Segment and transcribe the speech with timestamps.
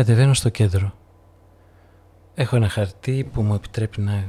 [0.00, 0.92] Κατεβαίνω στο κέντρο.
[2.34, 4.24] Έχω ένα χαρτί που μου επιτρέπει να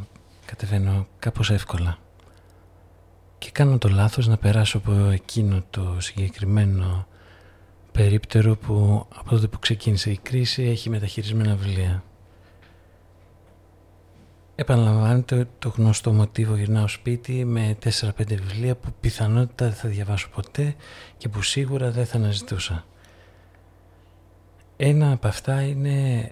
[0.45, 1.97] κατεβαίνω κάπως εύκολα.
[3.37, 7.07] Και κάνω το λάθος να περάσω από εκείνο το συγκεκριμένο
[7.91, 12.03] περίπτερο που από τότε που ξεκίνησε η κρίση έχει μεταχειρισμένα βιβλία.
[14.55, 20.75] Επαναλαμβάνεται το γνωστό μοτίβο γυρνάω σπίτι με 4-5 βιβλία που πιθανότητα δεν θα διαβάσω ποτέ
[21.17, 22.85] και που σίγουρα δεν θα αναζητούσα.
[24.83, 26.31] Ένα από αυτά είναι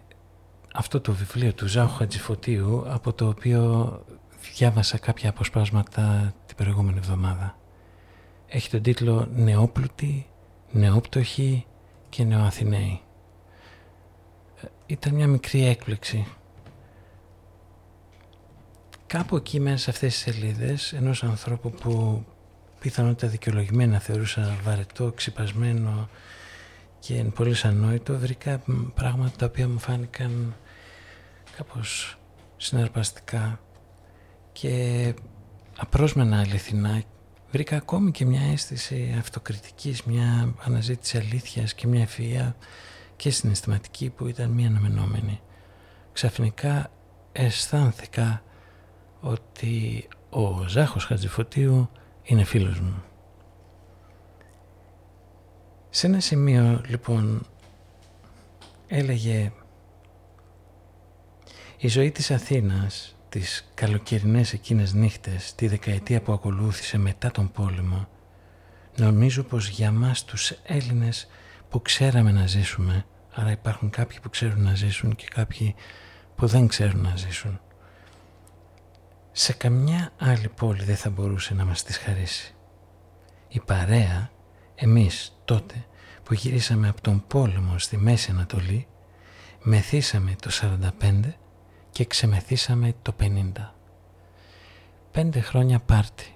[0.73, 3.93] αυτό το βιβλίο του Ζάχου Χατζηφωτίου από το οποίο
[4.55, 7.57] διάβασα κάποια αποσπάσματα την προηγούμενη εβδομάδα.
[8.47, 10.27] Έχει τον τίτλο «Νεόπλουτοι,
[10.71, 11.65] νεόπτωχοι
[12.09, 13.01] και νεοαθηναίοι».
[14.61, 16.27] Ε, ήταν μια μικρή έκπληξη.
[19.07, 22.23] Κάπου εκεί μέσα σε αυτές τις σελίδες ενός ανθρώπου που
[22.79, 26.09] πιθανότητα δικαιολογημένα θεωρούσα βαρετό, ξυπασμένο
[26.99, 28.61] και πολύ ανόητο βρήκα
[28.93, 30.55] πράγματα τα οποία μου φάνηκαν
[31.57, 32.17] κάπως
[32.57, 33.59] συναρπαστικά
[34.51, 35.13] και
[35.77, 37.03] απρόσμενα αληθινά
[37.51, 42.53] βρήκα ακόμη και μια αίσθηση αυτοκριτικής, μια αναζήτηση αλήθειας και μια ευφυΐα
[43.15, 45.39] και συναισθηματική που ήταν μια αναμενόμενη.
[46.13, 46.91] Ξαφνικά
[47.31, 48.43] αισθάνθηκα
[49.19, 51.89] ότι ο Ζάχος Χατζηφωτίου
[52.23, 53.03] είναι φίλος μου.
[55.89, 57.45] Σε ένα σημείο λοιπόν
[58.87, 59.51] έλεγε
[61.77, 68.07] η ζωή της Αθήνας τις καλοκαιρινές εκείνες νύχτες τη δεκαετία που ακολούθησε μετά τον πόλεμο
[68.97, 71.27] νομίζω πως για μας τους Έλληνες
[71.69, 75.75] που ξέραμε να ζήσουμε άρα υπάρχουν κάποιοι που ξέρουν να ζήσουν και κάποιοι
[76.35, 77.59] που δεν ξέρουν να ζήσουν
[79.31, 82.55] σε καμιά άλλη πόλη δεν θα μπορούσε να μας τις χαρίσει.
[83.47, 84.29] Η παρέα,
[84.79, 85.85] εμείς τότε
[86.23, 88.87] που γυρίσαμε από τον πόλεμο στη Μέση Ανατολή,
[89.61, 90.49] μεθύσαμε το
[91.01, 91.33] 45
[91.91, 93.51] και ξεμεθύσαμε το 50.
[95.11, 96.33] Πέντε χρόνια πάρτι.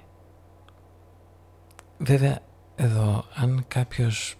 [1.98, 2.40] Βέβαια
[2.76, 4.36] εδώ αν κάποιος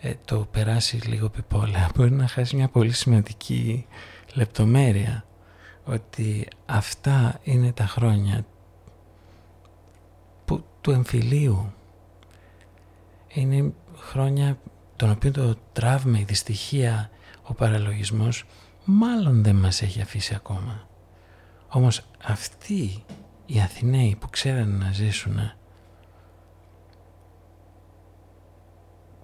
[0.00, 3.86] ε, το περάσει λίγο πιπόλαια μπορεί να χάσει μια πολύ σημαντική
[4.34, 5.24] λεπτομέρεια
[5.84, 8.44] ότι αυτά είναι τα χρόνια
[10.44, 11.72] που, του εμφυλίου.
[13.36, 14.58] Είναι χρόνια
[14.96, 17.10] τον οποίο το τραύμα, η δυστυχία,
[17.42, 18.44] ο παραλογισμός
[18.84, 20.88] μάλλον δεν μας έχει αφήσει ακόμα.
[21.68, 23.04] Όμως αυτοί
[23.46, 25.52] οι Αθηναίοι που ξέραν να ζήσουν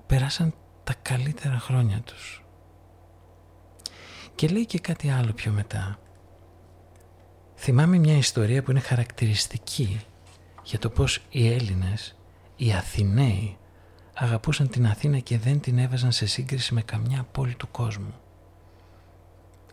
[0.07, 0.55] περάσαν
[0.85, 2.45] τα καλύτερα χρόνια τους.
[4.35, 5.99] Και λέει και κάτι άλλο πιο μετά.
[7.57, 10.01] Θυμάμαι μια ιστορία που είναι χαρακτηριστική
[10.63, 12.17] για το πως οι Έλληνες,
[12.57, 13.57] οι Αθηναίοι,
[14.15, 18.15] αγαπούσαν την Αθήνα και δεν την έβαζαν σε σύγκριση με καμιά πόλη του κόσμου.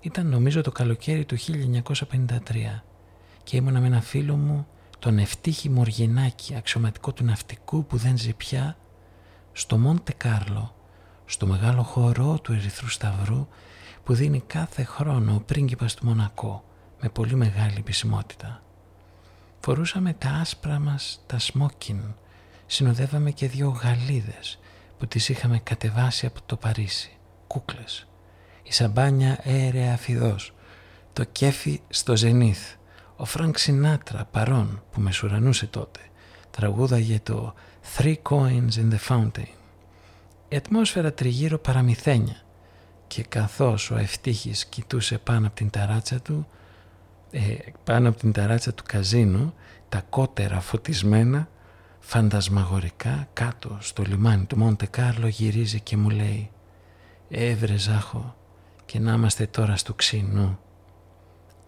[0.02, 2.82] Ήταν νομίζω το καλοκαίρι του 1953
[3.44, 4.68] και ήμουνα με ένα φίλο μου,
[5.00, 8.78] τον Ευτύχη Μοργινάκη, αξιωματικό του ναυτικού που δεν ζει πια,
[9.52, 10.76] στο Μόντε Κάρλο,
[11.26, 13.48] στο μεγάλο χορό του Ερυθρού Σταυρού
[14.04, 16.64] που δίνει κάθε χρόνο ο πρίγκιπας του Μονακό
[17.02, 18.64] με πολύ μεγάλη επισημότητα.
[19.60, 22.02] Φορούσαμε τα άσπρα μας τα σμόκιν,
[22.72, 24.60] συνοδεύαμε και δύο Γαλλίδες
[24.98, 27.18] που τις είχαμε κατεβάσει από το Παρίσι,
[27.48, 28.08] κούκλες.
[28.64, 30.54] Η σαμπάνια έρρεε αφειδώς,
[31.14, 32.60] το κέφι στο ζενίθ,
[33.16, 36.00] ο Φρανκ Σινάτρα παρόν που μεσουρανούσε τότε,
[36.52, 37.54] τραγούδαγε το
[37.98, 39.54] «Three coins in the fountain».
[40.48, 42.42] Η ατμόσφαιρα τριγύρω παραμυθένια
[43.08, 46.48] και καθώς ο ευτύχης κοιτούσε πάνω από την ταράτσα του,
[47.32, 49.54] ε, πάνω από την ταράτσα του καζίνου
[49.90, 51.50] τα κότερα φωτισμένα
[52.00, 56.52] φαντασμαγορικά κάτω στο λιμάνι του Μόντε Κάρλο γυρίζει και μου λέει
[57.30, 58.36] «Έβρε Ζάχο
[58.86, 60.60] και να είμαστε τώρα στο ξινού».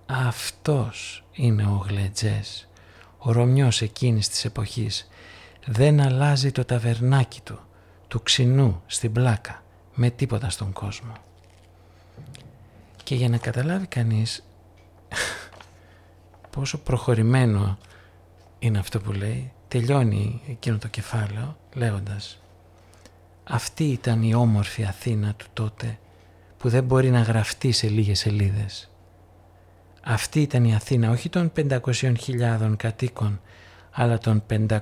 [0.05, 2.69] Αυτός είναι ο Γλετζές,
[3.17, 5.09] ο Ρωμιός εκείνης της εποχής.
[5.65, 7.59] Δεν αλλάζει το ταβερνάκι του,
[8.07, 11.13] του ξινού στην πλάκα, με τίποτα στον κόσμο.
[13.03, 14.43] Και για να καταλάβει κανείς
[16.55, 17.77] πόσο προχωρημένο
[18.59, 22.41] είναι αυτό που λέει, τελειώνει εκείνο το κεφάλαιο λέγοντας
[23.43, 25.99] «Αυτή ήταν η όμορφη Αθήνα του τότε
[26.57, 28.89] που δεν μπορεί να γραφτεί σε λίγες σελίδες.
[30.03, 33.41] Αυτή ήταν η Αθήνα όχι των 500.000 κατοίκων
[33.91, 34.77] αλλά των 500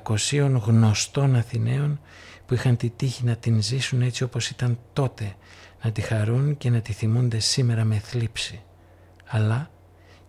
[0.66, 2.00] γνωστών Αθηναίων
[2.46, 5.36] που είχαν τη τύχη να την ζήσουν έτσι όπως ήταν τότε,
[5.84, 8.62] να τη χαρούν και να τη θυμούνται σήμερα με θλίψη.
[9.28, 9.70] Αλλά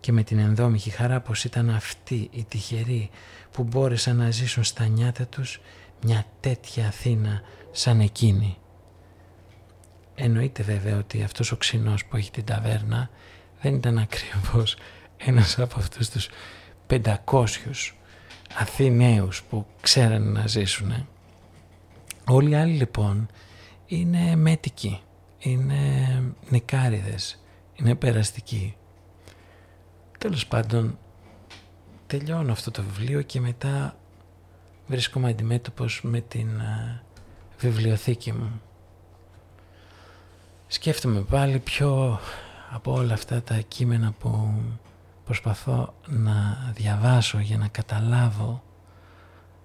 [0.01, 3.09] και με την ενδόμηχη χαρά πως ήταν αυτοί οι τυχεροί
[3.51, 5.59] που μπόρεσαν να ζήσουν στα νιάτα τους
[6.03, 7.41] μια τέτοια Αθήνα
[7.71, 8.57] σαν εκείνη.
[10.15, 13.09] εννοείται βέβαια ότι αυτός ο ξινός που έχει την ταβέρνα
[13.61, 14.77] δεν ήταν ακριβώς
[15.17, 16.29] ένας από αυτούς τους
[16.87, 17.15] 500
[18.57, 21.07] Αθηναίους που ξέρανε να ζήσουν.
[22.25, 23.29] Όλοι οι άλλοι λοιπόν
[23.85, 25.01] είναι μέτικοι,
[25.39, 25.83] είναι
[26.49, 27.43] νικάριδες,
[27.75, 28.75] είναι περαστικοί.
[30.21, 30.97] Τέλος πάντων
[32.07, 33.95] τελειώνω αυτό το βιβλίο και μετά
[34.87, 36.49] βρίσκομαι αντιμέτωπος με την
[37.59, 38.61] βιβλιοθήκη μου.
[40.67, 42.19] Σκέφτομαι πάλι πιο
[42.71, 44.61] από όλα αυτά τα κείμενα που
[45.25, 48.63] προσπαθώ να διαβάσω για να καταλάβω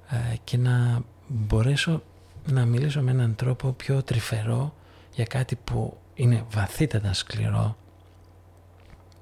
[0.08, 2.02] ε, και να μπορέσω
[2.46, 4.74] να μιλήσω με έναν τρόπο πιο τρυφερό
[5.14, 7.76] για κάτι που είναι βαθύτατα σκληρό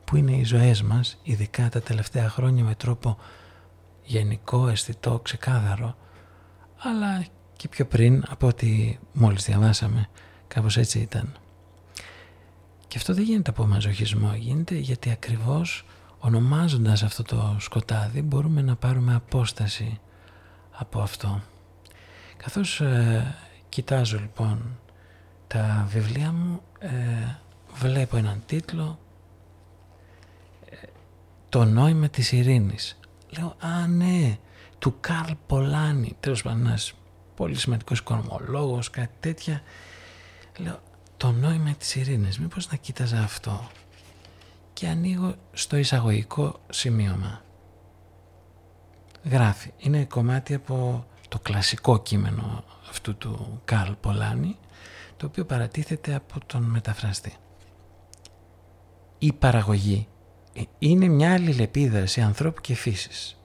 [0.05, 3.19] που είναι οι ζωές μας ειδικά τα τελευταία χρόνια με τρόπο
[4.05, 5.97] γενικό, αισθητό, ξεκάθαρο
[6.79, 7.25] αλλά
[7.57, 10.09] και πιο πριν από ό,τι μόλις διαβάσαμε
[10.49, 11.35] κάπως έτσι ήταν.
[12.89, 15.85] Και αυτό δεν γίνεται από μαζοχισμό, γίνεται γιατί ακριβώς
[16.19, 20.01] ονομάζοντας αυτό το σκοτάδι μπορούμε να πάρουμε απόσταση
[20.71, 21.43] από αυτό.
[22.37, 23.35] Καθώς ε,
[23.69, 24.79] κοιτάζω λοιπόν
[25.47, 26.89] τα βιβλία μου ε,
[27.75, 29.04] βλέπω έναν τίτλο ε,
[31.55, 32.99] «Το νόημα της ειρήνης».
[33.39, 34.39] Λέω «Α ναι,
[34.79, 36.17] του Καρλ Πολάνη».
[36.21, 36.93] Τέλος πάντων ένας
[37.35, 39.63] πολύ σημαντικός οικονομολόγος, κάτι τέτοια.
[40.59, 40.81] Λέω
[41.17, 43.71] «Το νόημα της ειρήνης, μήπως να κοίταζα αυτό»
[44.73, 47.43] και ανοίγω στο εισαγωγικό σημείωμα.
[49.25, 54.57] Γράφει, είναι κομμάτι από το κλασικό κείμενο αυτού του Καρλ Πολάνη,
[55.17, 57.35] το οποίο παρατίθεται από τον μεταφραστή.
[59.19, 60.09] Η παραγωγή
[60.79, 63.39] είναι μια αλληλεπίδραση ανθρώπου και φύσης.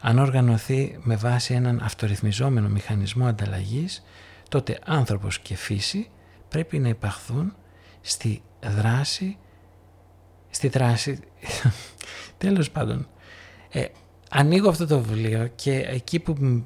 [0.00, 4.02] Αν οργανωθεί με βάση έναν αυτορυθμιζόμενο μηχανισμό ανταλλαγής,
[4.48, 6.10] τότε άνθρωπος και φύση
[6.48, 7.54] πρέπει να υπαχθούν
[8.00, 9.38] στη δράση
[10.56, 11.18] στη δράση.
[12.38, 13.08] Τέλος πάντων,
[13.70, 13.84] ε,
[14.30, 16.62] ανοίγω αυτό το βιβλίο και εκεί που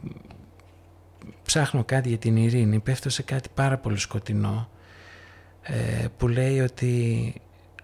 [1.43, 4.71] ψάχνω κάτι για την ειρήνη πέφτω σε κάτι πάρα πολύ σκοτεινό
[5.63, 7.35] ε, που λέει ότι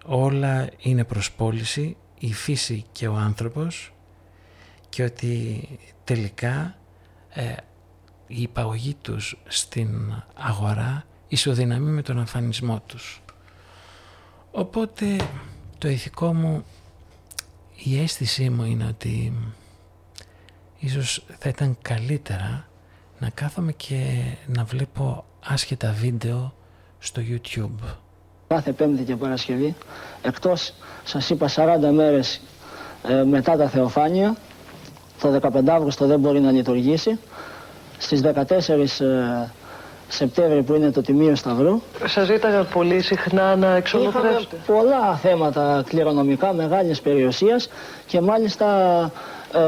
[0.07, 3.93] όλα είναι προσπόληση, η φύση και ο άνθρωπος
[4.89, 5.67] και ότι
[6.03, 6.77] τελικά
[7.29, 7.53] ε,
[8.27, 13.21] η υπαγωγή τους στην αγορά ισοδυναμεί με τον αφανισμό τους.
[14.51, 15.15] Οπότε
[15.77, 16.65] το ηθικό μου,
[17.83, 19.33] η αίσθησή μου είναι ότι
[20.79, 22.67] ίσως θα ήταν καλύτερα
[23.19, 26.53] να κάθομαι και να βλέπω άσχετα βίντεο
[26.99, 28.06] στο YouTube.
[28.47, 29.75] Κάθε Πέμπτη και Παρασκευή,
[30.21, 30.73] εκτός
[31.03, 32.41] σας είπα 40 μέρες
[33.07, 34.35] ε, μετά τα Θεοφάνεια,
[35.21, 37.19] το 15 Αύγουστο δεν μπορεί να λειτουργήσει,
[37.97, 38.33] στις 14
[40.07, 41.81] Σεπτέμβρη που είναι το Τιμίο Σταυρού.
[42.05, 44.55] Σας ζήταγα πολύ συχνά να εξολοθρεύσετε.
[44.65, 47.69] πολλά θέματα κληρονομικά μεγάλης περιουσίας
[48.05, 48.99] και μάλιστα
[49.53, 49.59] ε,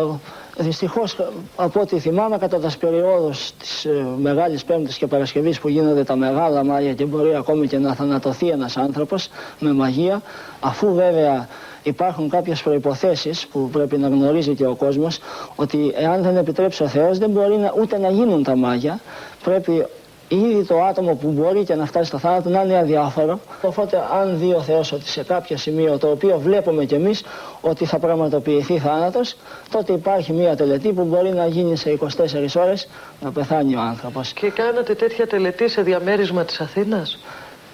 [0.61, 1.15] Δυστυχώς,
[1.55, 6.15] από ό,τι θυμάμαι, κατά τι περιόδου της ε, Μεγάλης Πέμπτης και Παρασκευής που γίνονται τα
[6.15, 10.21] μεγάλα μάγια και μπορεί ακόμη και να θανατωθεί ένας άνθρωπος με μαγεία,
[10.59, 11.47] αφού βέβαια
[11.83, 15.19] υπάρχουν κάποιες προποθέσει που πρέπει να γνωρίζει και ο κόσμος,
[15.55, 18.99] ότι εάν δεν επιτρέψει ο Θεός, δεν μπορεί να, ούτε να γίνουν τα μάγια.
[19.43, 19.85] Πρέπει
[20.29, 23.39] ήδη το άτομο που μπορεί και να φτάσει στο θάνατο να είναι αδιάφορο.
[23.61, 27.23] Οπότε, αν δει ο Θεός ότι σε κάποιο σημείο το οποίο βλέπουμε κι εμείς
[27.61, 29.35] ότι θα πραγματοποιηθεί θάνατος,
[29.69, 32.87] τότε υπάρχει μια τελετή που μπορεί να γίνει σε 24 ώρες
[33.21, 34.33] να πεθάνει ο άνθρωπος.
[34.33, 37.17] Και κάνατε τέτοια τελετή σε διαμέρισμα της Αθήνας;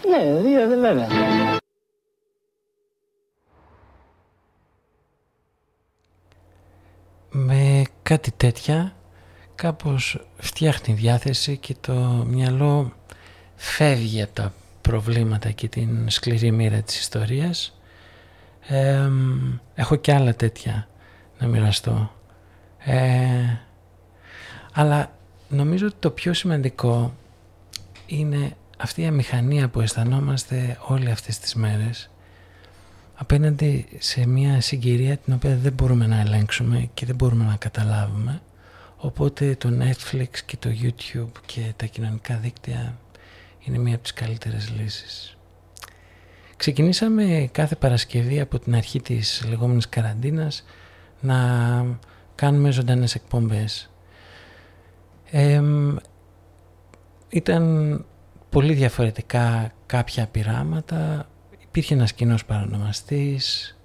[0.09, 1.07] Ναι, βέβαια.
[7.37, 8.93] Με κάτι τέτοια
[9.55, 11.93] κάπως φτιάχνει διάθεση και το
[12.27, 12.93] μυαλό
[13.55, 17.79] φεύγει από τα προβλήματα και την σκληρή μοίρα της ιστορίας.
[19.75, 20.87] έχω και άλλα τέτοια
[21.39, 22.11] να μοιραστώ.
[22.77, 23.57] Ε,
[24.73, 25.11] αλλά
[25.49, 27.13] νομίζω ότι το πιο σημαντικό
[28.05, 32.09] είναι αυτή η αμηχανία που αισθανόμαστε όλοι αυτές τις μέρες
[33.15, 38.41] απέναντι σε μια συγκυρία την οποία δεν μπορούμε να ελέγξουμε και δεν μπορούμε να καταλάβουμε
[39.05, 42.97] Οπότε το Netflix και το YouTube και τα κοινωνικά δίκτυα
[43.59, 45.37] είναι μία από τις καλύτερες λύσεις.
[46.57, 50.65] Ξεκινήσαμε κάθε Παρασκευή από την αρχή της λεγόμενης καραντίνας
[51.19, 51.37] να
[52.35, 53.89] κάνουμε ζωντανές εκπομπές.
[57.29, 58.05] ήταν
[58.49, 63.77] πολύ διαφορετικά κάποια πειράματα, υπήρχε ένας κοινός παρανομαστής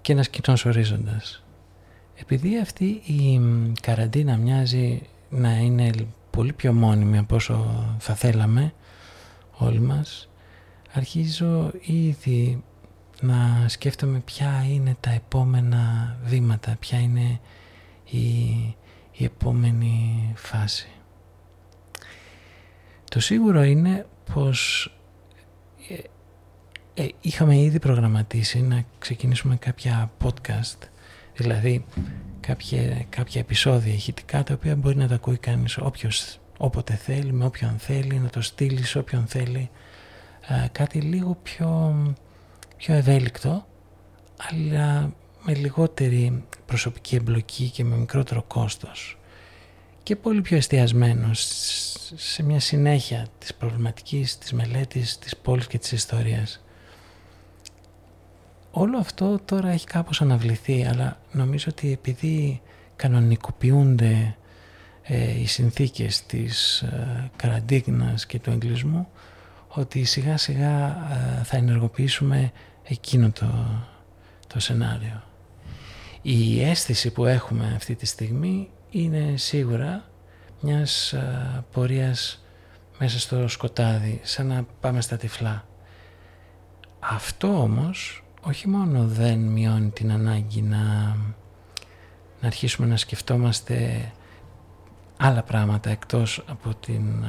[0.00, 1.41] και ένας κοινός ορίζοντας.
[2.22, 3.40] Επειδή αυτή η
[3.80, 5.90] καραντίνα μοιάζει να είναι
[6.30, 8.74] πολύ πιο μόνιμη από όσο θα θέλαμε,
[9.58, 10.28] όλοι μας,
[10.92, 12.62] αρχίζω ήδη
[13.20, 17.40] να σκέφτομαι ποια είναι τα επόμενα βήματα, ποια είναι
[18.04, 18.18] η,
[19.12, 20.88] η επόμενη φάση.
[23.10, 24.90] Το σίγουρο είναι πως
[25.88, 30.91] ε, ε, είχαμε ήδη προγραμματίσει να ξεκινήσουμε κάποια podcast,
[31.42, 31.84] δηλαδή
[32.40, 37.44] κάποια, κάποια επεισόδια ηχητικά τα οποία μπορεί να τα ακούει κανείς όποιος, όποτε θέλει, με
[37.44, 39.70] όποιον θέλει, να το στείλει σε όποιον θέλει.
[40.48, 41.96] Ε, κάτι λίγο πιο,
[42.76, 43.66] πιο ευέλικτο,
[44.50, 49.16] αλλά με λιγότερη προσωπική εμπλοκή και με μικρότερο κόστος
[50.02, 51.40] και πολύ πιο εστιασμένος
[52.14, 56.64] σε μια συνέχεια της προβληματικής, της μελέτης, της πόλης και της ιστορίας.
[58.74, 62.60] Όλο αυτό τώρα έχει κάπως αναβληθεί, αλλά νομίζω ότι επειδή
[62.96, 64.36] κανονικοποιούνται
[65.02, 69.08] ε, οι συνθήκες της ε, καραντίγνας και του εγκλισμού,
[69.68, 72.52] ότι σιγά σιγά ε, θα ενεργοποιήσουμε
[72.82, 73.46] εκείνο το,
[74.46, 75.22] το σενάριο.
[76.22, 80.04] Η αίσθηση που έχουμε αυτή τη στιγμή είναι σίγουρα
[80.60, 81.14] μιας
[81.72, 82.44] πορείας
[82.98, 85.66] μέσα στο σκοτάδι, σαν να πάμε στα τυφλά.
[87.00, 90.78] Αυτό όμως όχι μόνο δεν μειώνει την ανάγκη να,
[92.40, 94.10] να αρχίσουμε να σκεφτόμαστε
[95.16, 97.24] άλλα πράγματα εκτός από την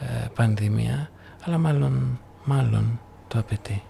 [0.00, 1.10] ε, πανδημία,
[1.44, 3.82] αλλά μάλλον, μάλλον το απαιτεί.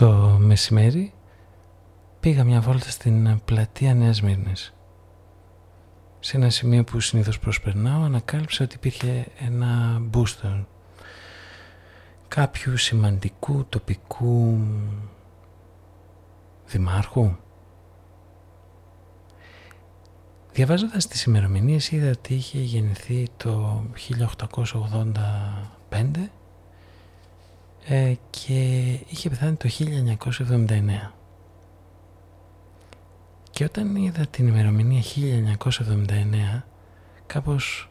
[0.00, 1.12] Το μεσημέρι
[2.20, 4.74] πήγα μια βόλτα στην πλατεία Νέας Μύρνης.
[6.20, 10.66] Σε ένα σημείο που συνήθως προσπερνάω ανακάλυψα ότι υπήρχε ένα μπούστο
[12.28, 14.58] κάποιου σημαντικού τοπικού
[16.66, 17.36] δημάρχου.
[20.52, 23.84] Διαβάζοντας τις ημερομηνίες είδα ότι είχε γεννηθεί το
[25.90, 26.39] 1885
[27.84, 31.10] ε, και είχε πεθάνει το 1979.
[33.50, 35.02] Και όταν είδα την ημερομηνία
[36.58, 36.62] 1979
[37.26, 37.90] κάπως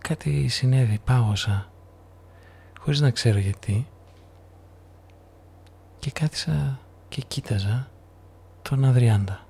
[0.00, 1.72] κάτι συνέβη, πάγωσα
[2.80, 3.86] χωρίς να ξέρω γιατί
[5.98, 7.90] και κάθισα και κοίταζα
[8.62, 9.46] τον Αδριάντα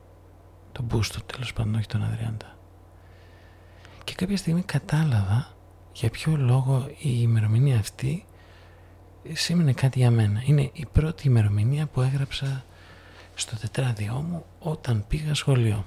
[0.73, 2.59] τον Μπούστο τέλος πάντων όχι τον Αδριάντα
[4.05, 5.49] και κάποια στιγμή κατάλαβα
[5.93, 8.25] για ποιο λόγο η ημερομηνία αυτή
[9.33, 12.65] σήμαινε κάτι για μένα είναι η πρώτη ημερομηνία που έγραψα
[13.35, 15.85] στο τετράδιό μου όταν πήγα σχολείο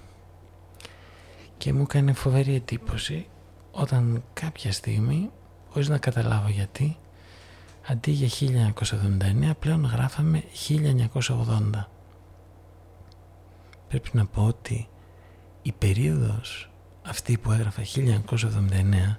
[1.58, 3.28] και μου έκανε φοβερή εντύπωση
[3.72, 5.30] όταν κάποια στιγμή
[5.70, 6.98] χωρίς να καταλάβω γιατί
[7.88, 8.30] αντί για
[9.50, 11.86] 1979 πλέον γράφαμε 1980.
[13.88, 14.88] Πρέπει να πω ότι
[15.62, 16.72] η περίοδος
[17.04, 19.18] αυτή που έγραφα 1979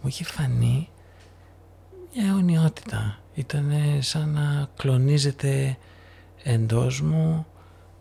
[0.00, 0.88] μου είχε φανεί
[2.14, 3.18] μια αιωνιότητα.
[3.40, 5.78] Ήταν σαν να κλονίζεται
[6.42, 7.46] εντός μου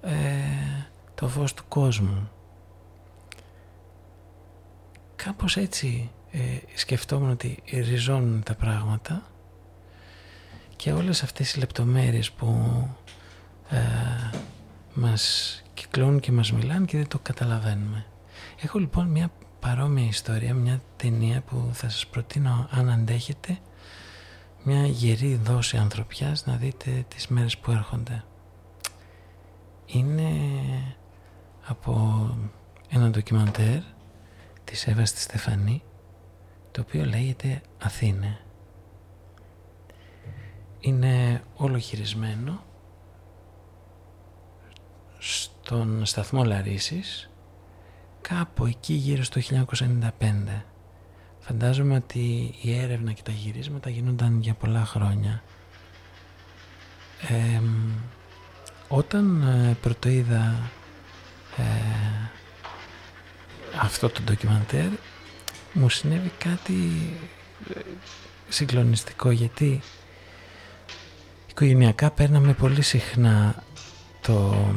[0.02, 0.14] ε,
[1.16, 2.30] το φως του κόσμου.
[5.16, 6.40] Κάπως έτσι ε,
[6.76, 9.24] σκεφτόμουν ότι ριζώνουν τα πράγματα
[10.76, 12.88] και όλες αυτές οι λεπτομέρειες που
[13.70, 13.78] ε,
[14.94, 18.06] μας κυκλώνουν και μας μιλάνε και δεν το καταλαβαίνουμε.
[18.62, 23.60] Έχω λοιπόν μια παρόμοια ιστορία, μια ταινία που θα σας προτείνω αν αντέχετε
[24.64, 28.24] μια γερή δόση ανθρωπιάς να δείτε τις μέρες που έρχονται.
[29.86, 30.32] Είναι
[31.68, 32.28] από
[32.90, 33.82] ένα ντοκιμαντέρ
[34.64, 35.84] της Εύας της Στεφανή
[36.72, 38.40] το οποίο λέγεται Αθήνε
[40.80, 42.64] είναι όλο χειρισμένο
[45.18, 47.30] στον σταθμό Λαρίσης
[48.22, 49.42] κάπου εκεί γύρω στο
[50.20, 50.64] 1995.
[51.50, 55.44] Φαντάζομαι ότι η έρευνα και τα γυρίσματα γίνονταν για πολλά χρόνια.
[58.88, 60.72] όταν ε, πρωτοείδα
[61.58, 61.64] ε,
[63.82, 64.90] αυτό το ντοκιμαντέρ
[65.74, 66.74] μου συνέβη κάτι
[67.76, 67.80] ε,
[68.50, 69.82] συγκλονιστικό γιατί
[71.50, 73.64] Οικογενειακά παίρναμε πολύ συχνά
[74.22, 74.68] το,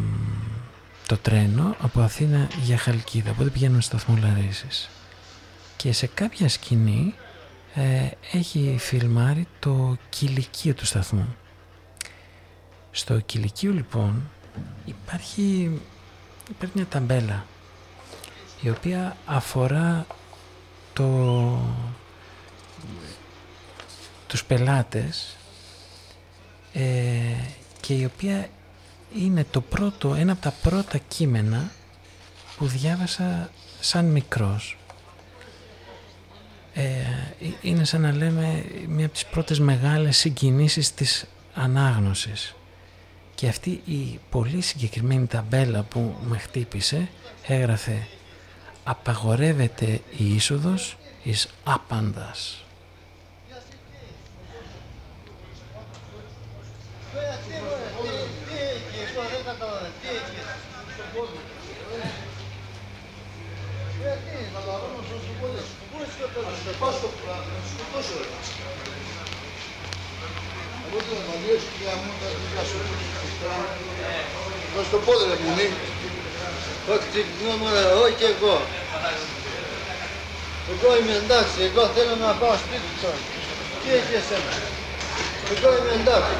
[1.07, 4.91] το τρένο από Αθήνα για Χαλκίδα, οπότε πηγαίνουμε στο σταθμό Λαρίσης.
[5.83, 7.15] Και σε κάποια σκηνή
[7.75, 11.37] ε, έχει φιλμάρει το κηλικείο του σταθμού.
[12.91, 14.31] Στο κηλικείο λοιπόν
[14.85, 15.81] υπάρχει,
[16.51, 17.47] υπάρχει μια ταμπέλα
[18.61, 20.07] η οποία αφορά
[20.93, 21.59] το,
[24.27, 25.37] τους πελάτες
[26.73, 26.83] ε,
[27.81, 28.49] και η οποία
[29.17, 31.71] είναι το πρώτο, ένα από τα πρώτα κείμενα
[32.57, 34.77] που διάβασα σαν μικρός.
[36.75, 36.83] Ε,
[37.61, 42.55] είναι σαν να λέμε μια από τις πρώτες μεγάλες συγκινήσεις της ανάγνωσης.
[43.35, 47.09] Και αυτή η πολύ συγκεκριμένη ταμπέλα που με χτύπησε
[47.47, 48.07] έγραφε
[48.85, 52.65] «Απαγορεύεται η είσοδος εις άπαντας».
[66.83, 67.01] Δώσ'
[74.91, 75.69] το πόδι ρε μουνί.
[76.93, 77.07] Όχι,
[78.03, 78.57] όχι και εγώ.
[80.73, 83.21] Εγώ είμαι εντάξει, εγώ θέλω να πάω σπίτι τώρα.
[83.83, 84.53] Τι έχει εσένα;
[85.53, 86.35] Εγώ είμαι εντάξει.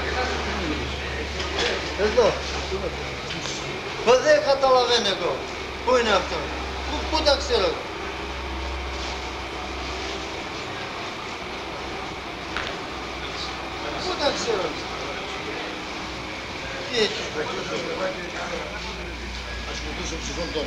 [2.07, 2.27] Εδώ.
[4.25, 5.33] Δεν καταλαβαίνω εγώ.
[5.85, 6.37] Πού είναι αυτό;
[6.89, 7.92] Πού, πού τα ξέρω εγώ;
[14.03, 14.69] Πού τα ξέρω.
[16.89, 17.27] Τι έχεις
[19.71, 20.67] Ασχοληθούσε ψυχών τώρα.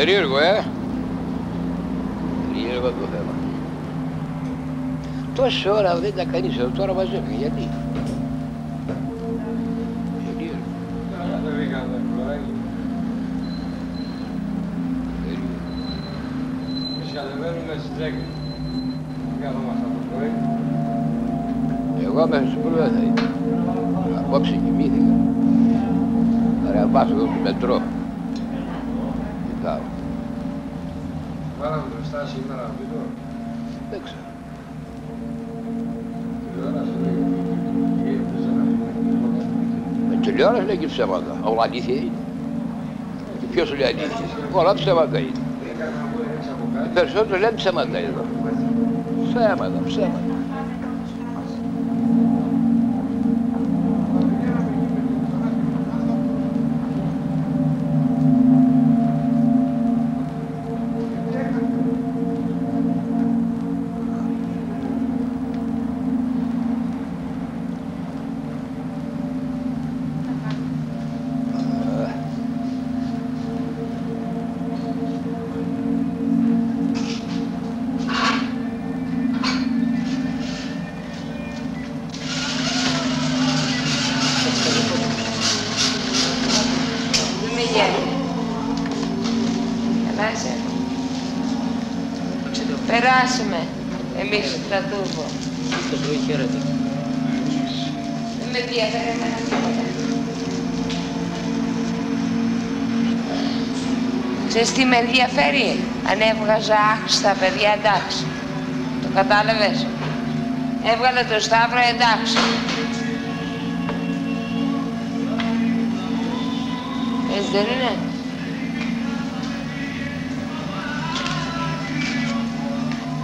[0.00, 0.64] Περίεργο, ε.
[2.52, 3.34] Περίεργο το θέμα.
[5.34, 7.34] Τόση ώρα δεν ήταν κανείς εδώ, τώρα μαζεύει.
[7.34, 7.52] Γιατί.
[7.54, 7.79] Περίεργο.
[18.00, 18.64] Κατεβαίνουμε στις
[19.36, 19.42] 10.
[19.42, 20.32] Καθόμαστε από το πρωί.
[22.04, 23.24] Εγώ μέχρι στις πρωί θα είμαι.
[24.18, 25.14] Απόψε κοιμήθηκα.
[26.68, 27.82] Άρα βάζω εδώ το μετρό.
[29.46, 29.84] Κοιτάω.
[31.60, 33.04] Βάλαμε μπροστά σήμερα βίντεο.
[33.90, 34.28] Δεν ξέρω.
[36.52, 37.18] Τηλεόραση λέει.
[38.02, 38.62] Γίνεται σε ένα
[40.08, 41.32] Με τηλεόραση λέει και ψέματα.
[41.42, 42.20] Όλα αλήθεια είναι.
[43.40, 44.26] Και ποιος λέει αλήθεια.
[44.52, 45.49] Όλα ψέματα είναι.
[46.90, 48.24] Οι περισσότεροι λένε ψέματα εδώ.
[49.28, 50.20] Ψέματα, ψέματα.
[50.26, 50.39] Μην
[105.10, 105.68] ενδιαφέρει.
[106.10, 108.22] Αν έβγαζα άχρηστα παιδιά, εντάξει.
[109.02, 109.86] Το κατάλαβες;
[110.92, 112.38] Έβγαλε το Σταύρο, εντάξει.
[117.36, 117.92] Έτσι δεν είναι;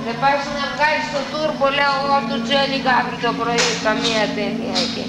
[0.04, 4.78] Δεν πας να βγάλεις το τούρμπο, λέω εγώ του Τζέλικα αύριο το πρωί, καμία ταινία
[4.86, 5.06] εκεί.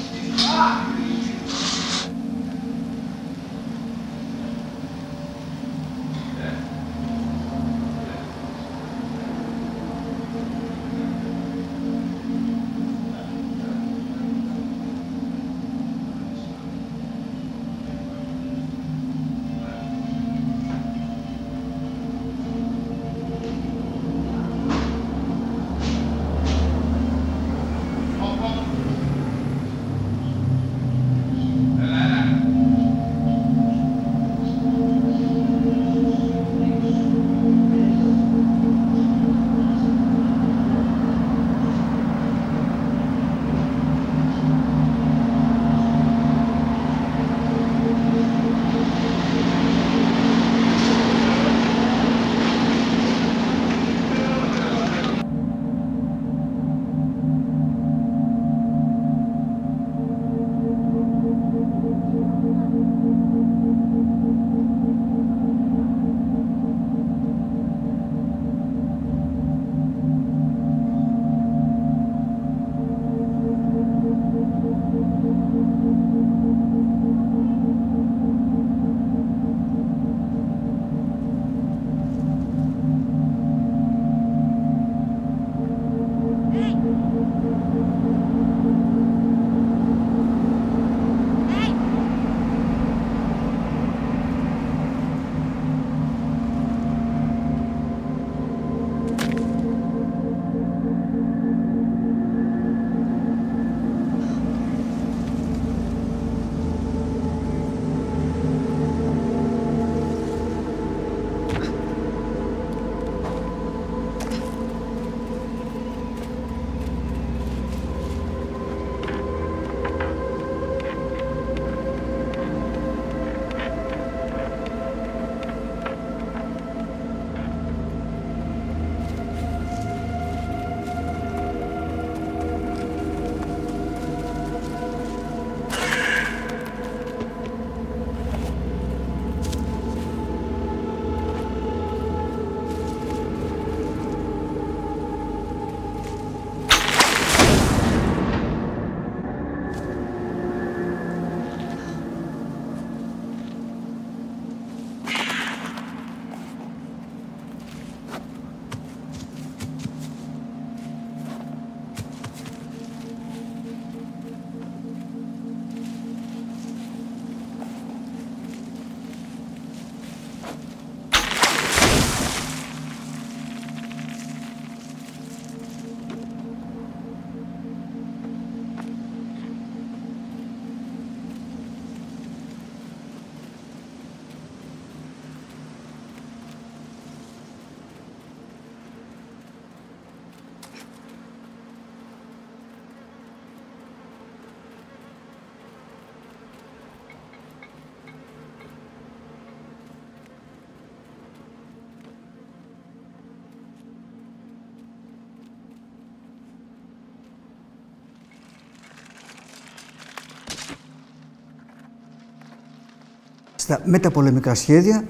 [213.67, 215.07] Στα μεταπολεμικά σχέδια,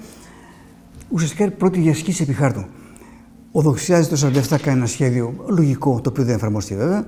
[1.09, 2.65] ουσιαστικά είναι πρώτη διασκήση επί χάρτου.
[3.51, 7.07] Ο Δοξιάζη το 47 κάνει ένα σχέδιο λογικό, το οποίο δεν εφαρμόστηκε βέβαια.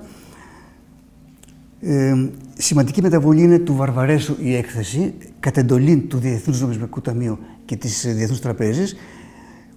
[1.80, 7.76] Ε, σημαντική μεταβολή είναι του Βαρβαρέσου η έκθεση κατ' εντολή του Διεθνούς Νομισματικού Ταμείου και
[7.76, 8.96] της Διεθνούς Τραπέζης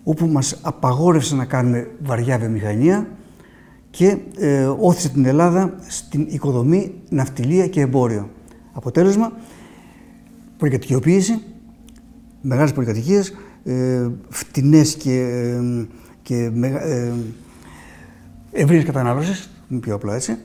[0.03, 3.07] όπου μας απαγόρευσε να κάνουμε βαριά βιομηχανία
[3.89, 8.29] και ε, όθησε την Ελλάδα στην οικοδομή, ναυτιλία και εμπόριο.
[8.73, 9.31] Αποτέλεσμα,
[10.57, 11.41] πολυκατοικιοποίηση,
[12.43, 15.85] μεγάλες πολυκατοικίες, ε, φτηνές και, ε,
[16.21, 17.11] και ε,
[18.51, 20.37] ευρύες κατανάλωσης, πιο απλά έτσι.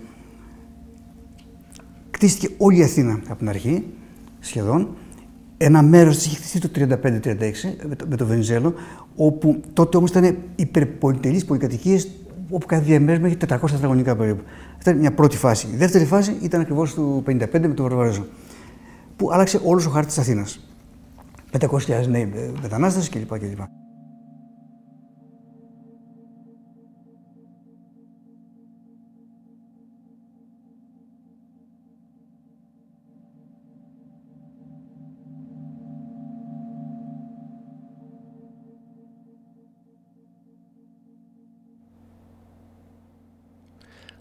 [2.11, 3.85] Κτίστηκε όλη η Αθήνα από την αρχή,
[4.41, 4.89] σχεδόν.
[5.57, 7.77] Ένα μέρος της είχε χτιστεί το 35-36
[8.09, 8.75] με το Βενιζέλο,
[9.17, 12.09] όπου τότε όμως ήταν υπερπολιτελείς πολυκατοικίες
[12.51, 14.43] όπου κάθε διαμέρισμα έχει 400 τετραγωνικά περίπου.
[14.77, 15.69] Αυτή ήταν μια πρώτη φάση.
[15.73, 18.27] Η δεύτερη φάση ήταν ακριβώς του 55 με τον Βαρβαρέζο,
[19.17, 20.68] που άλλαξε όλος ο χάρτης της Αθήνας.
[21.53, 22.27] 500.000 νέοι
[22.61, 23.39] μετανάστες κλπ.
[23.39, 23.61] κλπ.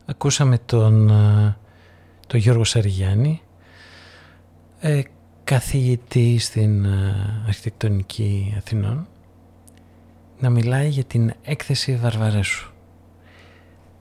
[0.10, 1.58] Ακούσαμε τον, ε,
[2.28, 3.42] τον Γιώργο Σαριγιάννη,
[4.80, 5.02] ε,
[5.48, 9.08] καθηγητή στην ε, αρχιτεκτονική Αθηνών,
[10.40, 12.72] να μιλάει για την έκθεση Βαρβαρέσου.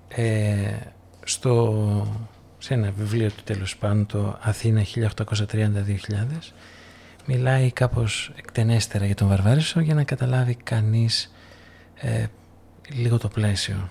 [0.09, 0.76] Ε,
[1.24, 2.24] στο,
[2.59, 5.06] σε ένα βιβλίο του τέλος πάντων, το Αθήνα 1830-2000,
[7.26, 11.32] μιλάει κάπως εκτενέστερα για τον Βαρβαρέσο για να καταλάβει κανείς
[11.94, 12.26] ε,
[12.88, 13.90] λίγο το πλαίσιο.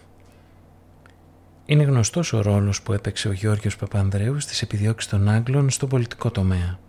[1.65, 6.31] Είναι γνωστός ο ρόλος που έπαιξε ο Γιώργος Παπανδρέου στις επιδιώξεις των Άγγλων στον πολιτικό
[6.31, 6.79] τομέα.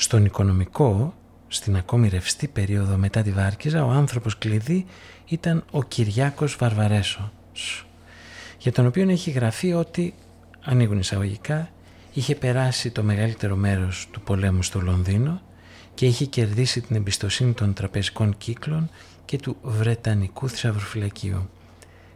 [0.00, 1.14] Στον οικονομικό,
[1.48, 4.86] στην ακόμη ρευστή περίοδο μετά τη Βάρκιζα, ο άνθρωπος κλειδί
[5.26, 7.86] ήταν ο Κυριάκος Βαρβαρέσος,
[8.58, 10.14] για τον οποίο έχει γραφεί ότι,
[10.64, 11.68] ανοίγουν εισαγωγικά,
[12.12, 15.40] είχε περάσει το μεγαλύτερο μέρος του πολέμου στο Λονδίνο
[15.94, 18.90] και είχε κερδίσει την εμπιστοσύνη των τραπεζικών κύκλων
[19.24, 21.48] και του Βρετανικού θησαυροφυλακίου.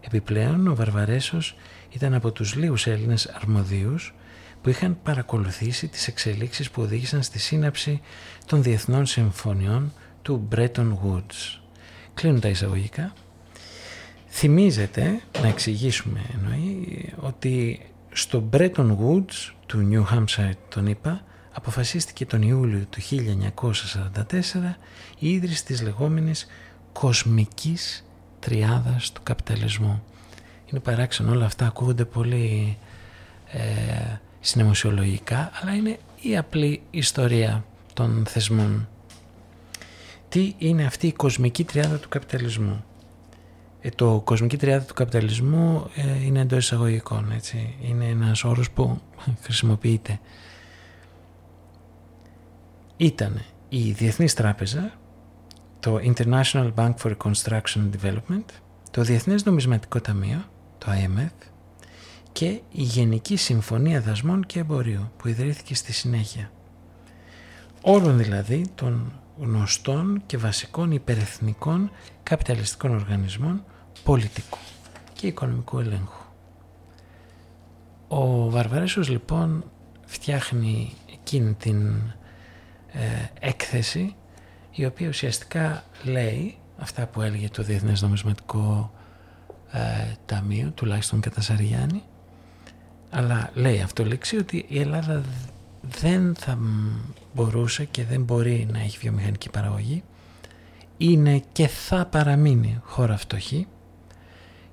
[0.00, 1.56] Επιπλέον, ο Βαρβαρέσος
[1.90, 4.14] ήταν από τους λίγους Έλληνες αρμοδίους
[4.62, 8.00] που είχαν παρακολουθήσει τις εξελίξεις που οδήγησαν στη σύναψη
[8.46, 11.60] των διεθνών συμφωνιών του Bretton Woods.
[12.14, 13.12] Κλείνουν τα εισαγωγικά.
[14.28, 17.80] Θυμίζεται, να εξηγήσουμε εννοεί, ότι
[18.12, 24.74] στο Bretton Woods του New Hampshire τον είπα, αποφασίστηκε τον Ιούλιο του 1944
[25.18, 26.46] η ίδρυση της λεγόμενης
[26.92, 28.04] κοσμικής
[28.38, 30.02] τριάδας του καπιταλισμού.
[30.70, 32.78] Είναι παράξενο όλα αυτά, ακούγονται πολύ
[33.52, 38.88] ε, συναιμοσιολογικά, αλλά είναι η απλή ιστορία των θεσμών.
[40.28, 42.84] Τι είναι αυτή η κοσμική τριάδα του καπιταλισμού;
[43.80, 47.74] Ε, το κοσμική τριάδα του καπιταλισμού ε, είναι εντός εισαγωγικών, έτσι.
[47.82, 49.00] Είναι ένας όρος που
[49.44, 50.20] χρησιμοποιείται.
[52.96, 54.92] Ήταν η Διεθνής Τράπεζα
[55.80, 58.44] το International Bank for Reconstruction and Development,
[58.90, 60.44] το Διεθνές Νομισματικό Ταμείο,
[60.78, 61.51] το IMF
[62.32, 66.50] και η Γενική Συμφωνία Δασμών και Εμπορίου που ιδρύθηκε στη συνέχεια.
[67.82, 71.90] Όλων δηλαδή των γνωστών και βασικών υπερεθνικών
[72.22, 73.64] καπιταλιστικών οργανισμών
[74.04, 74.58] πολιτικού
[75.12, 76.24] και οικονομικού ελέγχου.
[78.08, 79.64] Ο Βαρβαρέσος λοιπόν
[80.06, 81.86] φτιάχνει εκείνη την
[82.92, 83.00] ε,
[83.40, 84.14] έκθεση
[84.70, 88.92] η οποία ουσιαστικά λέει αυτά που έλεγε το Διεθνές Νομισματικό
[89.72, 89.78] ε,
[90.26, 92.02] Ταμείο, τουλάχιστον κατά Σαριάννη,
[93.14, 95.22] αλλά λέει αυτό λέξη ότι η Ελλάδα
[95.80, 96.58] δεν θα
[97.34, 100.02] μπορούσε και δεν μπορεί να έχει βιομηχανική παραγωγή,
[100.96, 103.66] είναι και θα παραμείνει χώρα φτωχή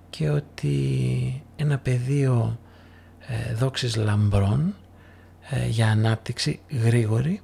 [0.10, 2.60] και ότι ένα πεδίο
[3.20, 4.76] ε, δόξης λαμπρών
[5.50, 7.42] ε, για ανάπτυξη γρήγορη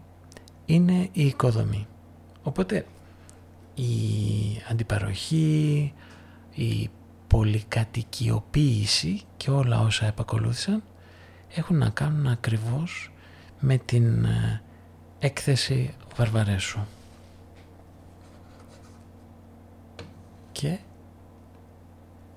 [0.66, 1.88] είναι η οικοδομή.
[2.44, 2.86] Οπότε
[3.74, 3.92] η
[4.70, 5.94] αντιπαροχή,
[6.52, 6.90] η
[7.36, 10.84] πολυκατοικιοποίηση και όλα όσα επακολούθησαν
[11.56, 13.12] έχουν να κάνουν ακριβώς
[13.60, 14.62] με την ε,
[15.20, 16.80] έκθεση Βαρβαρέσου.
[20.52, 20.78] Και...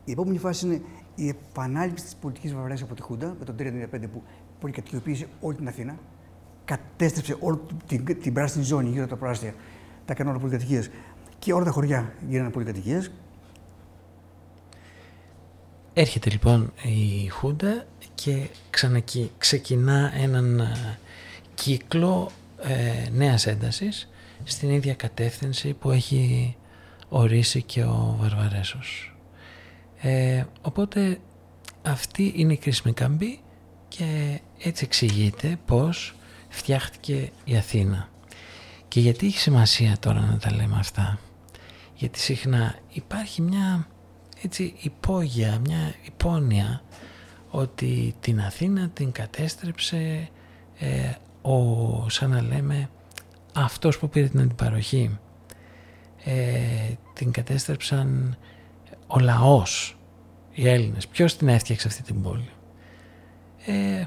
[0.05, 0.81] Η επόμενη φάση είναι
[1.15, 4.23] η επανάληψη της πολιτικής Βαρβαρέσου από τη Χούντα με τον 1935 που
[4.61, 5.99] πολυκατοικιοποίησε όλη την Αθήνα,
[6.65, 9.55] κατέστρεψε όλη την, την πράσινη ζώνη γύρω από τα πράσινα
[10.05, 10.83] τα έκαναν όλα πολυκατοικίε.
[11.39, 13.01] Και όλα τα χωριά γίνανε πολυκατοικίε.
[16.01, 20.77] Έρχεται λοιπόν η Χούντα και ξανακι, ξεκινά έναν
[21.55, 22.31] κύκλο
[22.63, 24.09] ε, νέας έντασης
[24.45, 26.57] στην ίδια κατεύθυνση που έχει
[27.09, 29.17] ορίσει και ο Βαρβαρέσος.
[30.01, 31.21] Ε, οπότε
[31.83, 33.41] αυτή είναι η κρίσιμη καμπή
[33.89, 36.15] και έτσι εξηγείται πως
[36.49, 38.09] φτιάχτηκε η Αθήνα.
[38.89, 41.19] Και γιατί έχει σημασία τώρα να τα λέμε αυτά;
[41.95, 43.87] Γιατί συχνά υπάρχει μια
[44.43, 46.83] έτσι υπόγεια, μια υπόνοια
[47.51, 50.29] ότι την Αθήνα την κατέστρεψε
[50.79, 51.11] ε,
[51.43, 52.91] ο, σαν να λέμε
[53.55, 55.19] αυτός που πήρε την αντιπαροχή.
[56.25, 58.37] Ε, την κατέστρεψαν
[59.07, 59.99] ο λαός
[60.53, 61.09] οι Έλληνες.
[61.09, 62.51] Ποιος την έφτιαξε αυτή την πόλη;
[63.67, 64.05] Ε,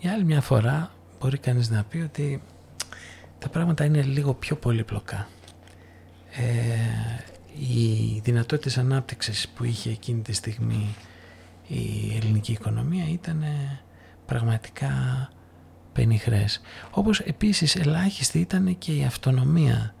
[0.00, 0.90] για άλλη μια φορά
[1.20, 2.42] μπορεί κανείς να πει ότι
[3.38, 5.28] τα πράγματα είναι λίγο πιο πολύπλοκα.
[6.30, 10.94] Ε, οι δυνατότητες ανάπτυξης που είχε εκείνη τη στιγμή
[11.66, 13.44] η ελληνική οικονομία ήταν
[14.26, 14.92] πραγματικά
[15.92, 16.60] πενιχρές.
[16.90, 19.94] Όπως επίσης ελάχιστη ήταν και η αυτονομία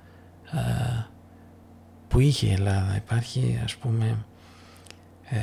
[2.08, 2.96] που είχε η Ελλάδα.
[2.96, 4.24] Υπάρχει ας πούμε,
[5.28, 5.38] ε,